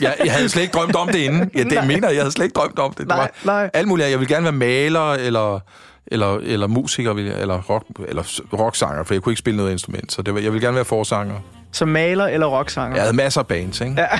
[0.00, 1.50] jeg, jeg havde slet ikke drømt om det inden.
[1.54, 1.86] Ja, det Nej.
[1.86, 2.14] mener jeg.
[2.14, 2.98] Jeg havde slet ikke drømt om det.
[2.98, 3.70] det Nej, var nej.
[3.74, 4.10] alt muligt.
[4.10, 5.60] Jeg ville gerne være maler, eller,
[6.06, 10.12] eller, eller musiker, eller, rock, eller rocksanger, for jeg kunne ikke spille noget instrument.
[10.12, 11.40] Så det var, jeg ville gerne være forsanger.
[11.72, 12.96] Som maler eller rocksanger?
[12.96, 13.94] Jeg havde masser af bands, ikke?
[14.00, 14.06] Ja.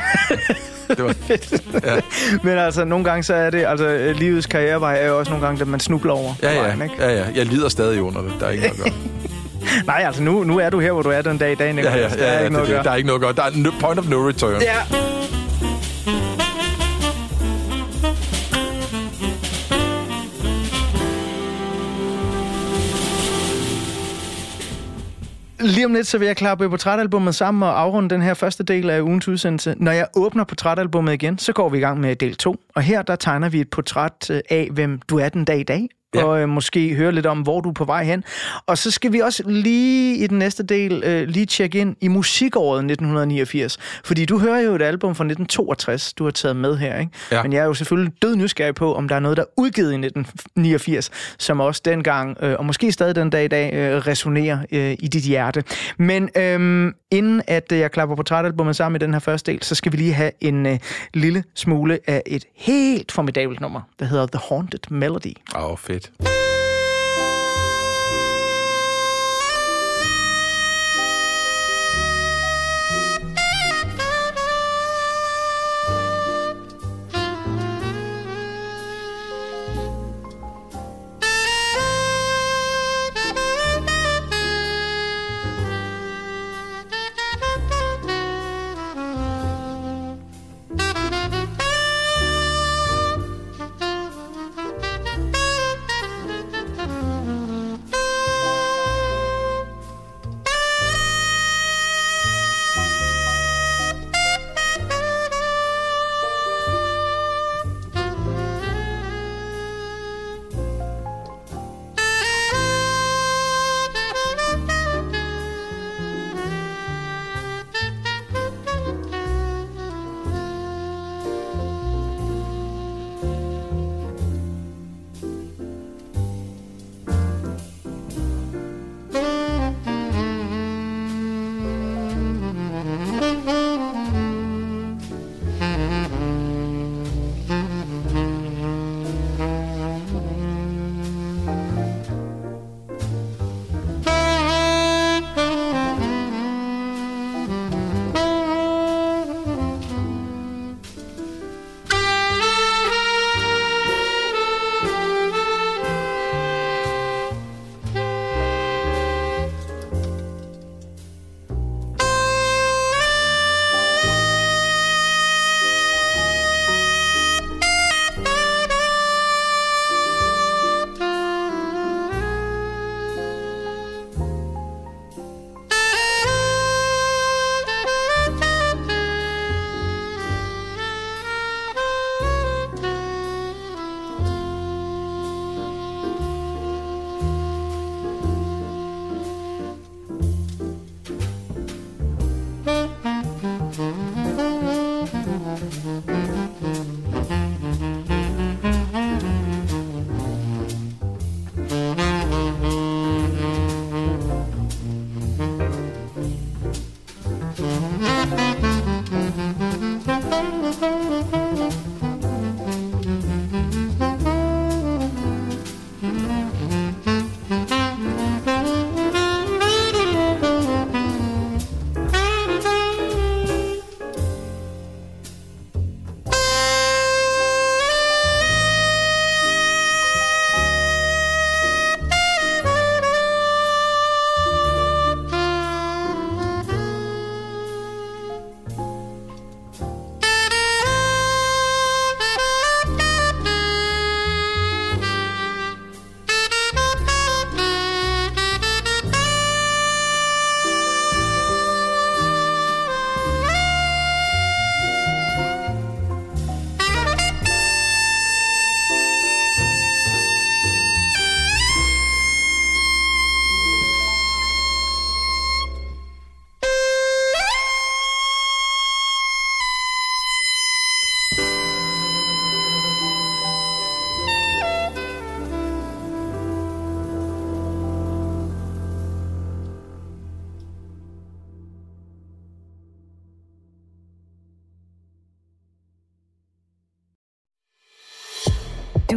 [0.97, 1.14] det var,
[1.95, 2.01] ja.
[2.43, 5.47] Men altså, nogle gange så er det, altså øh, livets karrierevej er jo også nogle
[5.47, 6.97] gange, at man snubler over Ja, vejen, ja, ikke?
[6.99, 7.24] ja, ja.
[7.34, 8.32] Jeg lider stadig under det.
[8.40, 8.93] Der er ikke noget at gøre.
[9.86, 11.80] Nej, altså nu, nu er du her, hvor du er den dag i dag, Ja,
[11.82, 11.97] Nicolás.
[11.97, 13.45] ja, Der er ja, ja, ikke det, noget det, der er ikke noget at gøre.
[13.45, 14.62] Der er no, point of no return.
[14.62, 14.97] Ja.
[25.62, 28.90] Lige om lidt, så vil jeg klappe portrætalbummet sammen og afrunde den her første del
[28.90, 29.74] af ugens udsendelse.
[29.78, 32.56] Når jeg åbner portrætalbummet igen, så går vi i gang med del 2.
[32.74, 35.88] Og her, der tegner vi et portræt af, hvem du er den dag i dag,
[36.14, 36.24] ja.
[36.24, 38.24] og øh, måske høre lidt om, hvor du er på vej hen.
[38.66, 42.08] Og så skal vi også lige i den næste del øh, lige tjekke ind i
[42.08, 43.78] musikåret 1989.
[44.04, 47.12] Fordi du hører jo et album fra 1962, du har taget med her, ikke?
[47.32, 47.42] Ja.
[47.42, 49.92] Men jeg er jo selvfølgelig død nysgerrig på, om der er noget, der er udgivet
[49.92, 54.58] i 1989, som også dengang, øh, og måske stadig den dag i dag, øh, resonerer
[54.72, 55.64] øh, i dit hjerte.
[55.98, 59.74] Men øh, inden at øh, jeg klapper portrætalbummet sammen i den her første del, så
[59.74, 60.78] skal vi lige have en øh,
[61.14, 65.34] lille smule af et helt formidabelt nummer, der hedder The Haunted Melody.
[65.56, 66.01] Åh, oh, fedt.
[66.05, 66.51] it.